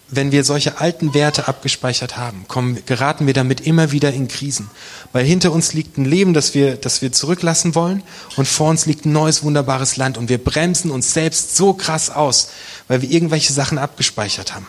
wenn 0.09 0.31
wir 0.31 0.43
solche 0.43 0.79
alten 0.79 1.13
Werte 1.13 1.47
abgespeichert 1.47 2.17
haben, 2.17 2.47
kommen, 2.47 2.83
geraten 2.87 3.27
wir 3.27 3.35
damit 3.35 3.61
immer 3.61 3.91
wieder 3.91 4.11
in 4.11 4.27
Krisen. 4.27 4.71
Weil 5.11 5.23
hinter 5.23 5.51
uns 5.51 5.73
liegt 5.73 5.99
ein 5.99 6.05
Leben, 6.05 6.33
das 6.33 6.55
wir, 6.55 6.75
das 6.75 7.03
wir 7.03 7.11
zurücklassen 7.11 7.75
wollen 7.75 8.01
und 8.37 8.47
vor 8.47 8.69
uns 8.69 8.87
liegt 8.87 9.05
ein 9.05 9.11
neues, 9.11 9.43
wunderbares 9.43 9.97
Land 9.97 10.17
und 10.17 10.29
wir 10.29 10.43
bremsen 10.43 10.89
uns 10.89 11.13
selbst 11.13 11.55
so 11.55 11.73
krass 11.73 12.09
aus, 12.09 12.49
weil 12.87 13.03
wir 13.03 13.11
irgendwelche 13.11 13.53
Sachen 13.53 13.77
abgespeichert 13.77 14.55
haben. 14.55 14.65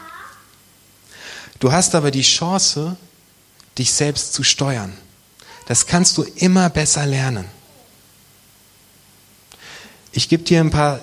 Du 1.58 1.72
hast 1.72 1.94
aber 1.94 2.10
die 2.10 2.20
Chance, 2.20 2.96
dich 3.78 3.92
selbst 3.92 4.32
zu 4.32 4.42
steuern. 4.42 4.96
Das 5.66 5.86
kannst 5.86 6.16
du 6.16 6.22
immer 6.22 6.70
besser 6.70 7.06
lernen. 7.06 7.46
Ich 10.12 10.28
gebe 10.28 10.44
dir 10.44 10.60
ein 10.60 10.70
paar 10.70 11.00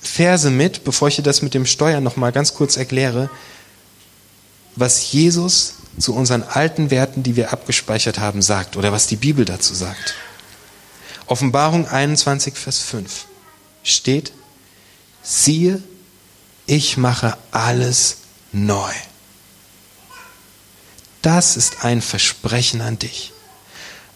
Verse 0.00 0.50
mit, 0.50 0.84
bevor 0.84 1.08
ich 1.08 1.16
dir 1.16 1.22
das 1.22 1.42
mit 1.42 1.54
dem 1.54 1.66
Steuern 1.66 2.04
noch 2.04 2.16
mal 2.16 2.32
ganz 2.32 2.54
kurz 2.54 2.76
erkläre, 2.76 3.30
was 4.76 5.12
Jesus 5.12 5.74
zu 5.98 6.14
unseren 6.14 6.42
alten 6.42 6.90
Werten, 6.90 7.22
die 7.22 7.36
wir 7.36 7.52
abgespeichert 7.52 8.18
haben, 8.18 8.42
sagt 8.42 8.76
oder 8.76 8.92
was 8.92 9.06
die 9.06 9.16
Bibel 9.16 9.44
dazu 9.44 9.74
sagt. 9.74 10.14
Offenbarung 11.26 11.86
21, 11.86 12.54
Vers 12.54 12.80
5 12.80 13.26
steht, 13.82 14.32
siehe, 15.22 15.82
ich 16.66 16.96
mache 16.96 17.36
alles 17.50 18.18
neu. 18.52 18.92
Das 21.22 21.56
ist 21.56 21.84
ein 21.84 22.02
Versprechen 22.02 22.80
an 22.80 22.98
dich, 22.98 23.32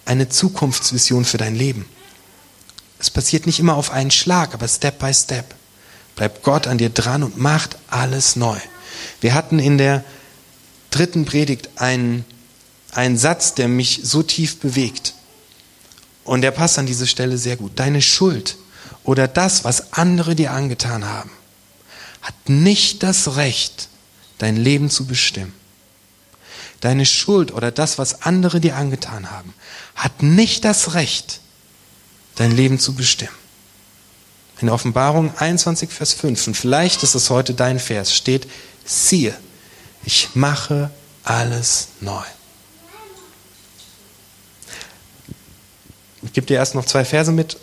eine 0.04 0.28
Zukunftsvision 0.28 1.24
für 1.24 1.38
dein 1.38 1.54
Leben. 1.54 1.88
Es 2.98 3.10
passiert 3.10 3.46
nicht 3.46 3.60
immer 3.60 3.76
auf 3.76 3.90
einen 3.90 4.10
Schlag, 4.10 4.54
aber 4.54 4.66
Step 4.66 4.98
by 4.98 5.14
Step 5.14 5.54
bleibt 6.16 6.42
Gott 6.42 6.66
an 6.66 6.78
dir 6.78 6.90
dran 6.90 7.22
und 7.22 7.38
macht 7.38 7.76
alles 7.88 8.36
neu. 8.36 8.58
Wir 9.20 9.34
hatten 9.34 9.58
in 9.58 9.78
der 9.78 10.04
dritten 10.90 11.26
Predigt 11.26 11.68
einen, 11.76 12.24
einen 12.92 13.18
Satz, 13.18 13.54
der 13.54 13.68
mich 13.68 14.00
so 14.02 14.22
tief 14.22 14.58
bewegt. 14.58 15.14
Und 16.24 16.40
der 16.40 16.50
passt 16.50 16.78
an 16.78 16.86
diese 16.86 17.06
Stelle 17.06 17.38
sehr 17.38 17.56
gut. 17.56 17.72
Deine 17.78 18.02
Schuld 18.02 18.56
oder 19.04 19.28
das, 19.28 19.62
was 19.62 19.92
andere 19.92 20.34
dir 20.34 20.52
angetan 20.52 21.04
haben, 21.04 21.30
hat 22.22 22.34
nicht 22.48 23.04
das 23.04 23.36
Recht, 23.36 23.88
dein 24.38 24.56
Leben 24.56 24.90
zu 24.90 25.06
bestimmen. 25.06 25.52
Deine 26.80 27.06
Schuld 27.06 27.52
oder 27.52 27.70
das, 27.70 27.98
was 27.98 28.22
andere 28.22 28.60
dir 28.60 28.76
angetan 28.76 29.30
haben, 29.30 29.54
hat 29.94 30.22
nicht 30.22 30.64
das 30.64 30.94
Recht, 30.94 31.40
dein 32.36 32.52
Leben 32.52 32.78
zu 32.78 32.94
bestimmen. 32.94 33.30
In 34.60 34.70
Offenbarung 34.70 35.36
21, 35.36 35.90
Vers 35.90 36.12
5, 36.14 36.48
und 36.48 36.56
vielleicht 36.56 37.02
ist 37.02 37.14
es 37.14 37.30
heute 37.30 37.54
dein 37.54 37.78
Vers, 37.78 38.14
steht, 38.14 38.46
siehe, 38.84 39.36
ich 40.04 40.30
mache 40.34 40.90
alles 41.24 41.88
neu. 42.00 42.22
Ich 46.22 46.32
gebe 46.32 46.46
dir 46.46 46.56
erst 46.56 46.74
noch 46.74 46.84
zwei 46.84 47.04
Verse 47.04 47.32
mit. 47.32 47.58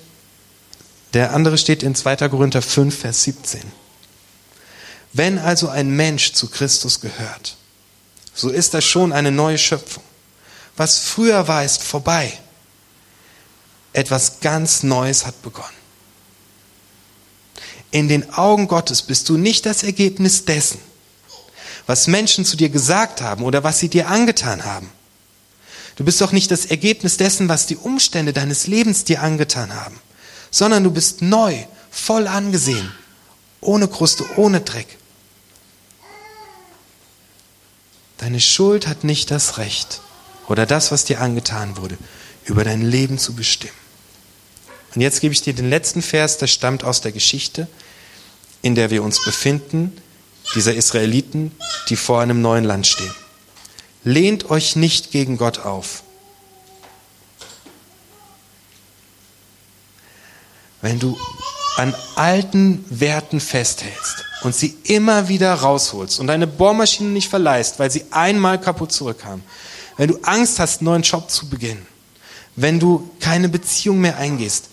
Der 1.14 1.34
andere 1.34 1.58
steht 1.58 1.84
in 1.84 1.96
2. 1.96 2.30
Korinther 2.30 2.62
5, 2.62 2.98
Vers 2.98 3.24
17. 3.24 3.62
Wenn 5.14 5.38
also 5.38 5.70
ein 5.70 5.92
Mensch 5.92 6.34
zu 6.34 6.50
Christus 6.50 7.00
gehört, 7.00 7.56
so 8.34 8.50
ist 8.50 8.74
er 8.74 8.82
schon 8.82 9.14
eine 9.14 9.32
neue 9.32 9.58
Schöpfung. 9.58 10.04
Was 10.76 11.00
früher 11.00 11.48
war, 11.48 11.64
ist 11.64 11.84
vorbei. 11.84 12.38
Etwas 13.94 14.40
ganz 14.40 14.84
Neues 14.84 15.26
hat 15.26 15.42
begonnen 15.42 15.84
in 17.94 18.08
den 18.08 18.34
Augen 18.34 18.68
Gottes 18.68 19.04
bist 19.04 19.30
du 19.30 19.38
nicht 19.38 19.68
das 19.68 19.84
Ergebnis 19.84 20.46
dessen, 20.46 20.80
was 21.86 22.08
Menschen 22.08 22.44
zu 22.44 22.58
dir 22.58 22.70
gesagt 22.70 23.22
haben 23.22 23.44
oder 23.44 23.64
was 23.64 23.78
sie 23.78 23.88
dir 23.88 24.08
angetan 24.08 24.66
haben. 24.66 24.90
Du 25.96 26.04
bist 26.04 26.20
doch 26.20 26.32
nicht 26.32 26.50
das 26.50 26.66
Ergebnis 26.66 27.18
dessen, 27.18 27.50
was 27.50 27.68
die 27.68 27.78
Umstände 27.78 28.34
deines 28.34 28.66
Lebens 28.66 29.04
dir 29.04 29.22
angetan 29.22 29.76
haben, 29.76 30.00
sondern 30.50 30.84
du 30.84 30.90
bist 30.90 31.22
neu, 31.22 31.56
voll 31.92 32.28
angesehen, 32.28 32.92
ohne 33.62 33.88
Kruste, 33.88 34.26
ohne 34.38 34.62
Dreck. 34.62 34.98
Deine 38.24 38.40
Schuld 38.40 38.88
hat 38.88 39.04
nicht 39.04 39.32
das 39.32 39.58
Recht 39.58 40.00
oder 40.48 40.66
das, 40.66 40.94
was 40.94 41.04
dir 41.04 41.20
angetan 41.20 41.76
wurde, 41.76 41.98
über 42.46 42.64
dein 42.64 42.82
Leben 42.82 43.18
zu 43.18 43.34
bestimmen. 43.34 43.74
Und 44.96 45.02
jetzt 45.02 45.20
gebe 45.20 45.34
ich 45.34 45.42
dir 45.42 45.54
den 45.54 45.70
letzten 45.70 46.02
Vers, 46.02 46.38
der 46.38 46.48
stammt 46.48 46.86
aus 46.86 47.02
der 47.02 47.12
Geschichte, 47.12 47.68
in 48.62 48.76
der 48.76 48.92
wir 48.92 49.04
uns 49.04 49.22
befinden, 49.26 49.92
dieser 50.56 50.74
Israeliten, 50.74 51.52
die 51.90 51.98
vor 51.98 52.22
einem 52.22 52.42
neuen 52.42 52.64
Land 52.64 52.88
stehen. 52.88 53.14
Lehnt 54.06 54.50
euch 54.50 54.78
nicht 54.78 55.12
gegen 55.12 55.36
Gott 55.36 55.60
auf. 55.60 56.04
Wenn 60.82 60.98
du 60.98 61.18
an 61.76 61.94
alten 62.16 62.86
Werten 62.88 63.42
festhältst 63.42 64.24
und 64.44 64.56
sie 64.56 64.76
immer 64.84 65.28
wieder 65.30 65.54
rausholst 65.54 66.20
und 66.20 66.28
deine 66.28 66.48
Bohrmaschine 66.48 67.10
nicht 67.10 67.30
verleihst, 67.30 67.80
weil 67.80 67.90
sie 67.90 68.06
einmal 68.12 68.60
kaputt 68.60 68.92
zurückkam, 68.92 69.42
wenn 69.98 70.10
du 70.10 70.20
Angst 70.24 70.60
hast, 70.60 70.80
einen 70.80 70.86
neuen 70.86 71.02
Job 71.04 71.30
zu 71.30 71.50
beginnen, 71.50 71.86
wenn 72.56 72.80
du 72.80 73.10
keine 73.20 73.50
Beziehung 73.50 74.00
mehr 74.00 74.18
eingehst, 74.18 74.70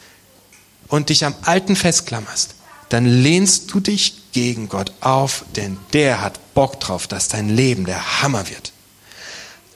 und 0.90 1.09
dich 1.09 1.24
am 1.24 1.35
Alten 1.42 1.76
festklammerst, 1.76 2.54
dann 2.90 3.06
lehnst 3.06 3.72
du 3.72 3.80
dich 3.80 4.33
gegen 4.33 4.68
Gott 4.68 4.92
auf, 5.00 5.44
denn 5.56 5.78
der 5.92 6.20
hat 6.20 6.54
Bock 6.54 6.80
drauf, 6.80 7.06
dass 7.06 7.28
dein 7.28 7.48
Leben 7.48 7.87
der 7.87 8.22
Hammer 8.22 8.48
wird. 8.50 8.72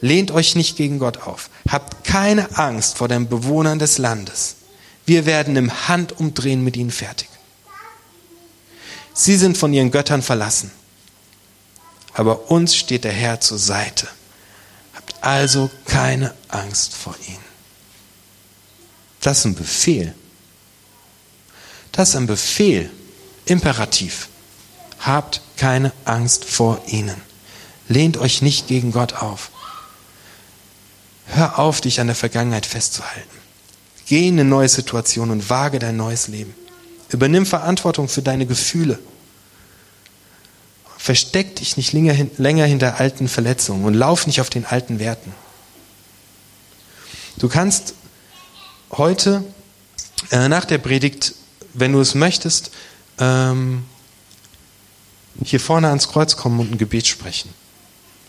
Lehnt 0.01 0.33
euch 0.33 0.55
nicht 0.55 0.77
gegen 0.77 0.99
Gott 0.99 1.23
auf. 1.23 1.49
Habt 1.69 2.05
keine 2.05 2.59
Angst 2.59 2.99
vor 2.99 3.09
den 3.09 3.29
Bewohnern 3.29 3.79
des 3.79 3.99
Landes. 3.99 4.57
Wir 5.07 5.25
werden 5.25 5.57
im 5.57 5.89
Handumdrehen 5.89 6.63
mit 6.63 6.77
ihnen 6.77 6.91
fertig. 6.91 7.29
Sie 9.15 9.37
sind 9.37 9.57
von 9.57 9.73
ihren 9.73 9.93
Göttern 9.93 10.23
verlassen. 10.23 10.73
Aber 12.13 12.51
uns 12.51 12.77
steht 12.77 13.05
der 13.05 13.13
Herr 13.13 13.41
zur 13.41 13.59
Seite. 13.59 14.09
Habt 14.95 15.15
also 15.23 15.71
keine 15.87 16.35
Angst 16.49 16.95
vor 16.95 17.15
ihnen. 17.27 17.45
Das 19.21 19.39
ist 19.39 19.45
ein 19.47 19.55
Befehl. 19.55 20.15
Das 21.93 22.11
ist 22.11 22.17
ein 22.17 22.27
Befehl, 22.27 22.91
imperativ. 23.47 24.29
Habt 25.01 25.41
keine 25.57 25.93
Angst 26.05 26.45
vor 26.45 26.83
ihnen. 26.87 27.17
Lehnt 27.89 28.17
euch 28.17 28.43
nicht 28.43 28.67
gegen 28.67 28.93
Gott 28.93 29.15
auf. 29.15 29.51
Hör 31.27 31.59
auf, 31.59 31.81
dich 31.81 32.01
an 32.01 32.09
der 32.09 32.17
Vergangenheit 32.17 32.67
festzuhalten. 32.67 33.39
Geh 34.07 34.29
in 34.29 34.35
eine 34.35 34.49
neue 34.49 34.69
Situation 34.69 35.31
und 35.31 35.49
wage 35.49 35.79
dein 35.79 35.97
neues 35.97 36.29
Leben. 36.29 36.55
Übernimm 37.11 37.47
Verantwortung 37.47 38.09
für 38.09 38.23
deine 38.23 38.47
Gefühle. 38.47 38.99
Versteck 40.97 41.57
dich 41.57 41.77
nicht 41.77 41.93
länger 41.93 42.65
hinter 42.65 42.99
alten 42.99 43.29
Verletzungen 43.29 43.85
und 43.85 43.95
lauf 43.95 44.27
nicht 44.27 44.41
auf 44.41 44.51
den 44.51 44.65
alten 44.65 44.99
Werten. 44.99 45.33
Du 47.37 47.49
kannst 47.49 47.95
heute 48.91 49.45
äh, 50.31 50.49
nach 50.49 50.65
der 50.65 50.79
Predigt 50.79 51.35
wenn 51.75 51.93
du 51.93 52.01
es 52.01 52.15
möchtest, 52.15 52.71
ähm, 53.19 53.85
hier 55.45 55.61
vorne 55.61 55.89
ans 55.89 56.09
Kreuz 56.09 56.37
kommen 56.37 56.61
und 56.61 56.73
ein 56.73 56.79
Gebet 56.79 57.07
sprechen. 57.07 57.51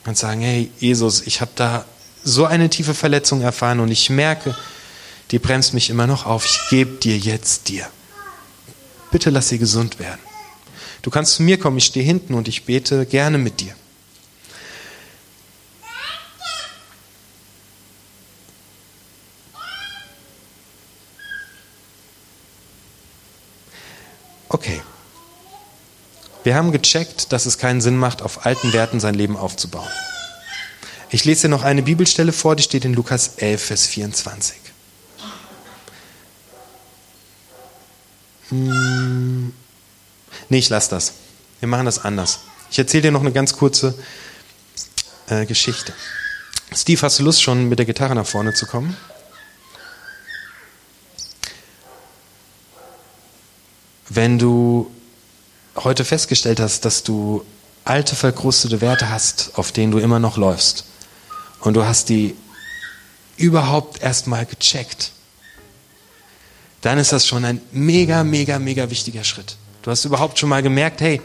Und 0.05 0.17
sagen, 0.17 0.41
hey 0.41 0.71
Jesus, 0.79 1.21
ich 1.25 1.41
habe 1.41 1.51
da 1.55 1.85
so 2.23 2.45
eine 2.45 2.69
tiefe 2.69 2.93
Verletzung 2.93 3.41
erfahren 3.41 3.79
und 3.79 3.89
ich 3.89 4.09
merke, 4.09 4.55
die 5.31 5.39
bremst 5.39 5.73
mich 5.73 5.89
immer 5.89 6.05
noch 6.05 6.25
auf. 6.25 6.45
Ich 6.45 6.59
gebe 6.69 6.97
dir 6.97 7.17
jetzt 7.17 7.69
dir. 7.69 7.87
Bitte 9.11 9.29
lass 9.29 9.49
sie 9.49 9.57
gesund 9.57 9.99
werden. 9.99 10.19
Du 11.01 11.09
kannst 11.11 11.35
zu 11.35 11.43
mir 11.43 11.59
kommen, 11.59 11.77
ich 11.77 11.85
stehe 11.85 12.05
hinten 12.05 12.33
und 12.33 12.47
ich 12.47 12.65
bete 12.65 13.05
gerne 13.05 13.37
mit 13.37 13.61
dir. 13.61 13.75
Okay. 24.49 24.81
Wir 26.43 26.55
haben 26.55 26.71
gecheckt, 26.71 27.31
dass 27.31 27.45
es 27.45 27.57
keinen 27.57 27.81
Sinn 27.81 27.97
macht, 27.97 28.21
auf 28.21 28.45
alten 28.45 28.73
Werten 28.73 28.99
sein 28.99 29.15
Leben 29.15 29.35
aufzubauen. 29.35 29.89
Ich 31.09 31.25
lese 31.25 31.43
dir 31.43 31.49
noch 31.49 31.63
eine 31.63 31.83
Bibelstelle 31.83 32.31
vor, 32.31 32.55
die 32.55 32.63
steht 32.63 32.85
in 32.85 32.93
Lukas 32.93 33.35
11, 33.37 33.63
Vers 33.63 33.87
24. 33.87 34.55
Hm. 38.49 38.84
Nee, 40.49 40.59
ich 40.59 40.69
lasse 40.69 40.89
das. 40.89 41.13
Wir 41.59 41.67
machen 41.67 41.85
das 41.85 41.99
anders. 41.99 42.41
Ich 42.69 42.79
erzähle 42.79 43.03
dir 43.03 43.11
noch 43.11 43.21
eine 43.21 43.31
ganz 43.31 43.55
kurze 43.55 43.95
äh, 45.27 45.45
Geschichte. 45.45 45.93
Steve, 46.73 47.01
hast 47.01 47.19
du 47.19 47.23
Lust, 47.23 47.41
schon 47.41 47.69
mit 47.69 47.79
der 47.79 47.85
Gitarre 47.85 48.15
nach 48.15 48.25
vorne 48.25 48.53
zu 48.53 48.65
kommen? 48.65 48.95
Wenn 54.09 54.37
du 54.37 54.91
heute 55.75 56.05
festgestellt 56.05 56.59
hast, 56.59 56.85
dass 56.85 57.03
du 57.03 57.45
alte, 57.83 58.15
verkrustete 58.15 58.81
Werte 58.81 59.09
hast, 59.09 59.51
auf 59.55 59.71
denen 59.71 59.91
du 59.91 59.99
immer 59.99 60.19
noch 60.19 60.37
läufst, 60.37 60.85
und 61.61 61.73
du 61.73 61.85
hast 61.85 62.09
die 62.09 62.35
überhaupt 63.37 64.01
erstmal 64.01 64.45
gecheckt, 64.45 65.11
dann 66.81 66.99
ist 66.99 67.11
das 67.11 67.25
schon 67.25 67.43
ein 67.43 67.61
mega, 67.71 68.23
mega, 68.23 68.59
mega 68.59 68.89
wichtiger 68.89 69.23
Schritt. 69.23 69.57
Du 69.85 69.91
hast 69.91 70.03
überhaupt 70.03 70.39
schon 70.39 70.49
mal 70.49 70.63
gemerkt, 70.63 70.99
hey, 70.99 71.21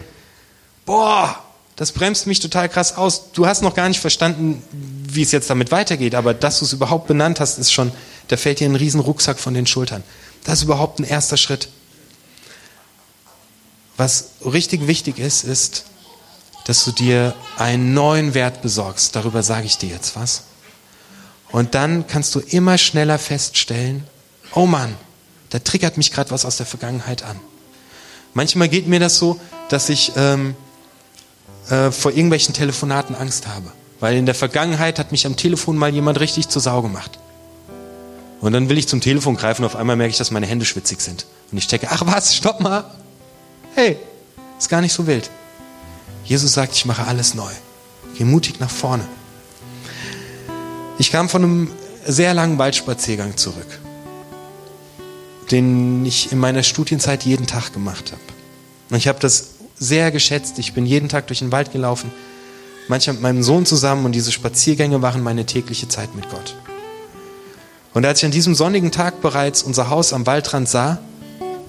boah, 0.84 1.34
das 1.76 1.92
bremst 1.92 2.26
mich 2.26 2.40
total 2.40 2.68
krass 2.68 2.94
aus. 2.94 3.32
Du 3.32 3.46
hast 3.46 3.62
noch 3.62 3.74
gar 3.74 3.88
nicht 3.88 4.00
verstanden, 4.00 4.62
wie 4.70 5.22
es 5.22 5.32
jetzt 5.32 5.48
damit 5.48 5.72
weitergeht, 5.72 6.14
aber 6.14 6.34
dass 6.34 6.58
du 6.58 6.66
es 6.66 6.74
überhaupt 6.74 7.06
benannt 7.06 7.40
hast, 7.40 7.56
ist 7.56 7.72
schon, 7.72 7.90
da 8.28 8.36
fällt 8.36 8.60
dir 8.60 8.68
ein 8.68 8.76
riesen 8.76 9.00
Rucksack 9.00 9.38
von 9.38 9.54
den 9.54 9.66
Schultern. 9.66 10.04
Das 10.44 10.58
ist 10.58 10.64
überhaupt 10.64 10.98
ein 10.98 11.04
erster 11.04 11.38
Schritt. 11.38 11.70
Was 13.96 14.32
richtig 14.44 14.86
wichtig 14.86 15.18
ist, 15.18 15.42
ist, 15.44 15.86
dass 16.66 16.84
du 16.84 16.92
dir 16.92 17.34
einen 17.56 17.94
neuen 17.94 18.34
Wert 18.34 18.60
besorgst. 18.60 19.16
Darüber 19.16 19.42
sage 19.42 19.64
ich 19.64 19.78
dir 19.78 19.88
jetzt 19.88 20.16
was. 20.16 20.42
Und 21.50 21.74
dann 21.74 22.06
kannst 22.06 22.34
du 22.34 22.40
immer 22.40 22.76
schneller 22.76 23.18
feststellen, 23.18 24.04
oh 24.54 24.66
Mann, 24.66 24.94
da 25.48 25.60
triggert 25.60 25.96
mich 25.96 26.12
gerade 26.12 26.30
was 26.30 26.44
aus 26.44 26.58
der 26.58 26.66
Vergangenheit 26.66 27.22
an. 27.22 27.40
Manchmal 28.34 28.68
geht 28.68 28.86
mir 28.86 29.00
das 29.00 29.16
so, 29.16 29.40
dass 29.68 29.88
ich 29.88 30.12
ähm, 30.16 30.54
äh, 31.68 31.90
vor 31.90 32.12
irgendwelchen 32.12 32.54
Telefonaten 32.54 33.14
Angst 33.14 33.48
habe. 33.48 33.72
Weil 33.98 34.16
in 34.16 34.26
der 34.26 34.34
Vergangenheit 34.34 34.98
hat 34.98 35.12
mich 35.12 35.26
am 35.26 35.36
Telefon 35.36 35.76
mal 35.76 35.92
jemand 35.92 36.20
richtig 36.20 36.48
zur 36.48 36.62
Sau 36.62 36.82
gemacht. 36.82 37.18
Und 38.40 38.52
dann 38.52 38.68
will 38.68 38.78
ich 38.78 38.88
zum 38.88 39.00
Telefon 39.00 39.36
greifen 39.36 39.62
und 39.62 39.66
auf 39.66 39.76
einmal 39.76 39.96
merke 39.96 40.12
ich, 40.12 40.16
dass 40.16 40.30
meine 40.30 40.46
Hände 40.46 40.64
schwitzig 40.64 41.00
sind. 41.00 41.26
Und 41.52 41.58
ich 41.58 41.68
checke, 41.68 41.88
ach 41.90 42.02
was, 42.06 42.34
stopp 42.34 42.60
mal. 42.60 42.84
Hey, 43.74 43.98
ist 44.58 44.70
gar 44.70 44.80
nicht 44.80 44.94
so 44.94 45.06
wild. 45.06 45.30
Jesus 46.24 46.54
sagt, 46.54 46.74
ich 46.74 46.86
mache 46.86 47.06
alles 47.06 47.34
neu. 47.34 47.50
Geh 48.16 48.24
mutig 48.24 48.58
nach 48.60 48.70
vorne. 48.70 49.04
Ich 50.98 51.10
kam 51.10 51.28
von 51.28 51.44
einem 51.44 51.72
sehr 52.06 52.32
langen 52.32 52.56
Waldspaziergang 52.56 53.36
zurück 53.36 53.80
den 55.50 56.04
ich 56.06 56.32
in 56.32 56.38
meiner 56.38 56.62
Studienzeit 56.62 57.24
jeden 57.24 57.46
Tag 57.46 57.72
gemacht 57.72 58.12
habe. 58.12 58.22
Und 58.90 58.96
ich 58.96 59.08
habe 59.08 59.18
das 59.20 59.50
sehr 59.78 60.10
geschätzt. 60.10 60.58
Ich 60.58 60.74
bin 60.74 60.86
jeden 60.86 61.08
Tag 61.08 61.26
durch 61.26 61.40
den 61.40 61.52
Wald 61.52 61.72
gelaufen, 61.72 62.12
manchmal 62.88 63.14
mit 63.14 63.22
meinem 63.22 63.42
Sohn 63.42 63.66
zusammen 63.66 64.04
und 64.04 64.12
diese 64.12 64.32
Spaziergänge 64.32 65.02
waren 65.02 65.22
meine 65.22 65.46
tägliche 65.46 65.88
Zeit 65.88 66.14
mit 66.14 66.28
Gott. 66.30 66.56
Und 67.94 68.06
als 68.06 68.20
ich 68.20 68.24
an 68.24 68.30
diesem 68.30 68.54
sonnigen 68.54 68.92
Tag 68.92 69.20
bereits 69.20 69.62
unser 69.62 69.90
Haus 69.90 70.12
am 70.12 70.26
Waldrand 70.26 70.68
sah, 70.68 70.98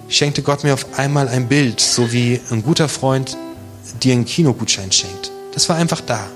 schenkte 0.08 0.44
Gott 0.44 0.64
mir 0.64 0.74
auf 0.74 1.00
einmal 1.00 1.28
ein 1.28 1.48
Bild, 1.48 1.80
so 1.80 2.12
wie 2.12 2.40
ein 2.52 2.64
guter 2.64 2.90
Freund 2.90 3.38
dir 4.04 4.14
einen 4.14 4.26
Kinogutschein 4.26 4.92
schenkt. 4.92 5.32
Das 5.54 5.68
war 5.70 5.78
einfach 5.78 6.02
da. 6.02 6.28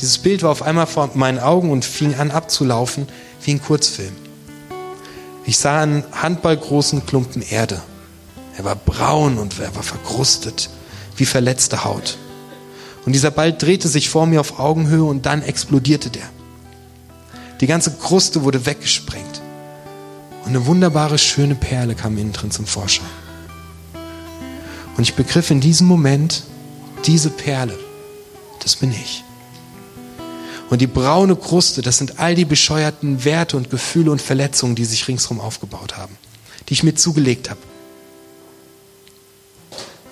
Dieses 0.00 0.18
Bild 0.18 0.42
war 0.42 0.50
auf 0.50 0.62
einmal 0.62 0.86
vor 0.86 1.10
meinen 1.14 1.38
Augen 1.38 1.70
und 1.70 1.84
fing 1.84 2.14
an 2.16 2.30
abzulaufen 2.30 3.08
wie 3.42 3.52
ein 3.52 3.62
Kurzfilm. 3.62 4.25
Ich 5.46 5.58
sah 5.58 5.80
einen 5.80 6.04
handballgroßen 6.10 7.06
Klumpen 7.06 7.40
Erde. 7.40 7.80
Er 8.56 8.64
war 8.64 8.74
braun 8.74 9.38
und 9.38 9.58
er 9.60 9.74
war 9.76 9.84
verkrustet, 9.84 10.70
wie 11.16 11.24
verletzte 11.24 11.84
Haut. 11.84 12.18
Und 13.04 13.12
dieser 13.12 13.30
Ball 13.30 13.52
drehte 13.52 13.86
sich 13.86 14.08
vor 14.08 14.26
mir 14.26 14.40
auf 14.40 14.58
Augenhöhe 14.58 15.04
und 15.04 15.24
dann 15.24 15.42
explodierte 15.42 16.10
der. 16.10 16.28
Die 17.60 17.68
ganze 17.68 17.92
Kruste 17.92 18.42
wurde 18.42 18.66
weggesprengt. 18.66 19.40
Und 20.44 20.50
eine 20.50 20.66
wunderbare, 20.66 21.16
schöne 21.16 21.54
Perle 21.54 21.94
kam 21.94 22.18
innen 22.18 22.32
drin 22.32 22.50
zum 22.50 22.66
Vorschein. 22.66 23.06
Und 24.96 25.02
ich 25.04 25.14
begriff 25.14 25.50
in 25.50 25.60
diesem 25.60 25.86
Moment, 25.86 26.42
diese 27.06 27.30
Perle, 27.30 27.78
das 28.62 28.76
bin 28.76 28.90
ich. 28.90 29.22
Und 30.68 30.80
die 30.80 30.86
braune 30.86 31.36
Kruste, 31.36 31.80
das 31.80 31.98
sind 31.98 32.18
all 32.18 32.34
die 32.34 32.44
bescheuerten 32.44 33.24
Werte 33.24 33.56
und 33.56 33.70
Gefühle 33.70 34.10
und 34.10 34.20
Verletzungen, 34.20 34.74
die 34.74 34.84
sich 34.84 35.06
ringsherum 35.06 35.40
aufgebaut 35.40 35.96
haben, 35.96 36.16
die 36.68 36.74
ich 36.74 36.82
mir 36.82 36.94
zugelegt 36.94 37.50
habe. 37.50 37.60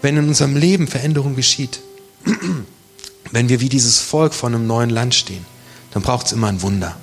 Wenn 0.00 0.16
in 0.16 0.28
unserem 0.28 0.56
Leben 0.56 0.86
Veränderung 0.86 1.34
geschieht, 1.34 1.80
wenn 3.32 3.48
wir 3.48 3.60
wie 3.60 3.68
dieses 3.68 3.98
Volk 3.98 4.34
vor 4.34 4.48
einem 4.48 4.66
neuen 4.66 4.90
Land 4.90 5.14
stehen, 5.14 5.44
dann 5.92 6.02
braucht 6.02 6.26
es 6.26 6.32
immer 6.32 6.48
ein 6.48 6.62
Wunder. 6.62 6.96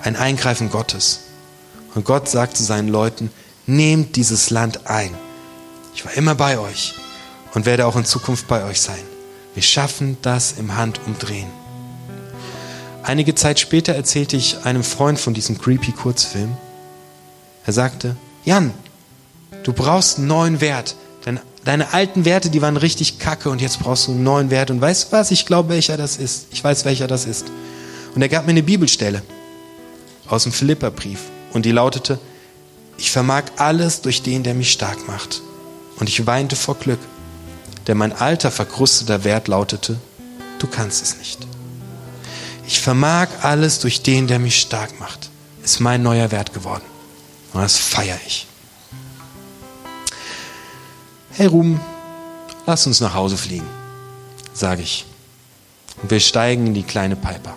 Ein 0.00 0.16
Eingreifen 0.16 0.70
Gottes. 0.70 1.20
Und 1.94 2.04
Gott 2.04 2.28
sagt 2.28 2.56
zu 2.56 2.62
seinen 2.62 2.88
Leuten, 2.88 3.30
nehmt 3.66 4.16
dieses 4.16 4.50
Land 4.50 4.86
ein. 4.86 5.10
Ich 5.94 6.04
war 6.04 6.14
immer 6.14 6.34
bei 6.34 6.58
euch 6.58 6.94
und 7.54 7.66
werde 7.66 7.86
auch 7.86 7.96
in 7.96 8.04
Zukunft 8.04 8.46
bei 8.46 8.64
euch 8.64 8.80
sein. 8.80 9.02
Wir 9.54 9.62
schaffen 9.62 10.16
das 10.22 10.52
im 10.52 10.76
Handumdrehen. 10.76 11.57
Einige 13.08 13.34
Zeit 13.34 13.58
später 13.58 13.94
erzählte 13.94 14.36
ich 14.36 14.66
einem 14.66 14.84
Freund 14.84 15.18
von 15.18 15.32
diesem 15.32 15.56
creepy 15.56 15.92
Kurzfilm. 15.92 16.54
Er 17.64 17.72
sagte, 17.72 18.16
Jan, 18.44 18.74
du 19.62 19.72
brauchst 19.72 20.18
einen 20.18 20.26
neuen 20.26 20.60
Wert. 20.60 20.94
Deine, 21.24 21.40
deine 21.64 21.94
alten 21.94 22.26
Werte, 22.26 22.50
die 22.50 22.60
waren 22.60 22.76
richtig 22.76 23.18
kacke 23.18 23.48
und 23.48 23.62
jetzt 23.62 23.80
brauchst 23.80 24.08
du 24.08 24.10
einen 24.10 24.24
neuen 24.24 24.50
Wert. 24.50 24.70
Und 24.70 24.82
weißt 24.82 25.04
du 25.04 25.12
was? 25.12 25.30
Ich 25.30 25.46
glaube, 25.46 25.70
welcher 25.70 25.96
das 25.96 26.18
ist. 26.18 26.48
Ich 26.50 26.62
weiß, 26.62 26.84
welcher 26.84 27.06
das 27.06 27.24
ist. 27.24 27.46
Und 28.14 28.20
er 28.20 28.28
gab 28.28 28.44
mir 28.44 28.50
eine 28.50 28.62
Bibelstelle 28.62 29.22
aus 30.26 30.42
dem 30.42 30.52
Philipperbrief. 30.52 31.20
Und 31.54 31.64
die 31.64 31.72
lautete, 31.72 32.18
ich 32.98 33.10
vermag 33.10 33.44
alles 33.56 34.02
durch 34.02 34.20
den, 34.20 34.42
der 34.42 34.52
mich 34.52 34.70
stark 34.70 35.08
macht. 35.08 35.40
Und 35.98 36.10
ich 36.10 36.26
weinte 36.26 36.56
vor 36.56 36.74
Glück, 36.74 37.00
denn 37.86 37.96
mein 37.96 38.12
alter 38.12 38.50
verkrusteter 38.50 39.24
Wert 39.24 39.48
lautete, 39.48 39.96
du 40.58 40.66
kannst 40.66 41.02
es 41.02 41.16
nicht. 41.16 41.47
Ich 42.68 42.80
vermag 42.80 43.28
alles 43.40 43.78
durch 43.78 44.02
den, 44.02 44.26
der 44.26 44.38
mich 44.38 44.60
stark 44.60 45.00
macht. 45.00 45.30
Ist 45.64 45.80
mein 45.80 46.02
neuer 46.02 46.30
Wert 46.30 46.52
geworden. 46.52 46.84
Und 47.54 47.62
das 47.62 47.78
feiere 47.78 48.20
ich. 48.26 48.46
Hey 51.30 51.46
Ruben, 51.46 51.80
lass 52.66 52.86
uns 52.86 53.00
nach 53.00 53.14
Hause 53.14 53.38
fliegen, 53.38 53.66
sage 54.52 54.82
ich. 54.82 55.06
Und 56.02 56.10
wir 56.10 56.20
steigen 56.20 56.66
in 56.66 56.74
die 56.74 56.82
kleine 56.82 57.16
Piper. 57.16 57.54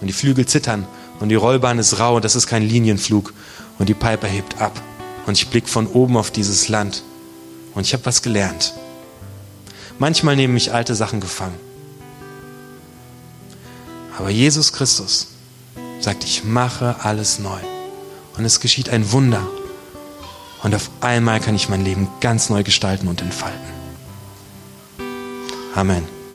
Und 0.00 0.08
die 0.08 0.12
Flügel 0.12 0.46
zittern 0.46 0.84
und 1.20 1.28
die 1.28 1.36
Rollbahn 1.36 1.78
ist 1.78 2.00
rau 2.00 2.16
und 2.16 2.24
das 2.24 2.34
ist 2.34 2.48
kein 2.48 2.68
Linienflug. 2.68 3.32
Und 3.78 3.88
die 3.88 3.94
Piper 3.94 4.26
hebt 4.26 4.60
ab. 4.60 4.82
Und 5.26 5.38
ich 5.38 5.46
blicke 5.46 5.68
von 5.68 5.86
oben 5.86 6.16
auf 6.16 6.32
dieses 6.32 6.68
Land. 6.68 7.04
Und 7.74 7.86
ich 7.86 7.92
habe 7.92 8.04
was 8.04 8.20
gelernt. 8.20 8.74
Manchmal 10.00 10.34
nehmen 10.34 10.54
mich 10.54 10.74
alte 10.74 10.96
Sachen 10.96 11.20
gefangen. 11.20 11.71
Aber 14.18 14.30
Jesus 14.30 14.72
Christus 14.72 15.28
sagt, 16.00 16.24
ich 16.24 16.44
mache 16.44 16.96
alles 17.00 17.38
neu. 17.38 17.58
Und 18.36 18.44
es 18.44 18.60
geschieht 18.60 18.88
ein 18.90 19.12
Wunder. 19.12 19.46
Und 20.62 20.74
auf 20.74 20.90
einmal 21.00 21.40
kann 21.40 21.54
ich 21.54 21.68
mein 21.68 21.84
Leben 21.84 22.08
ganz 22.20 22.48
neu 22.48 22.62
gestalten 22.62 23.08
und 23.08 23.20
entfalten. 23.20 23.60
Amen. 25.74 26.21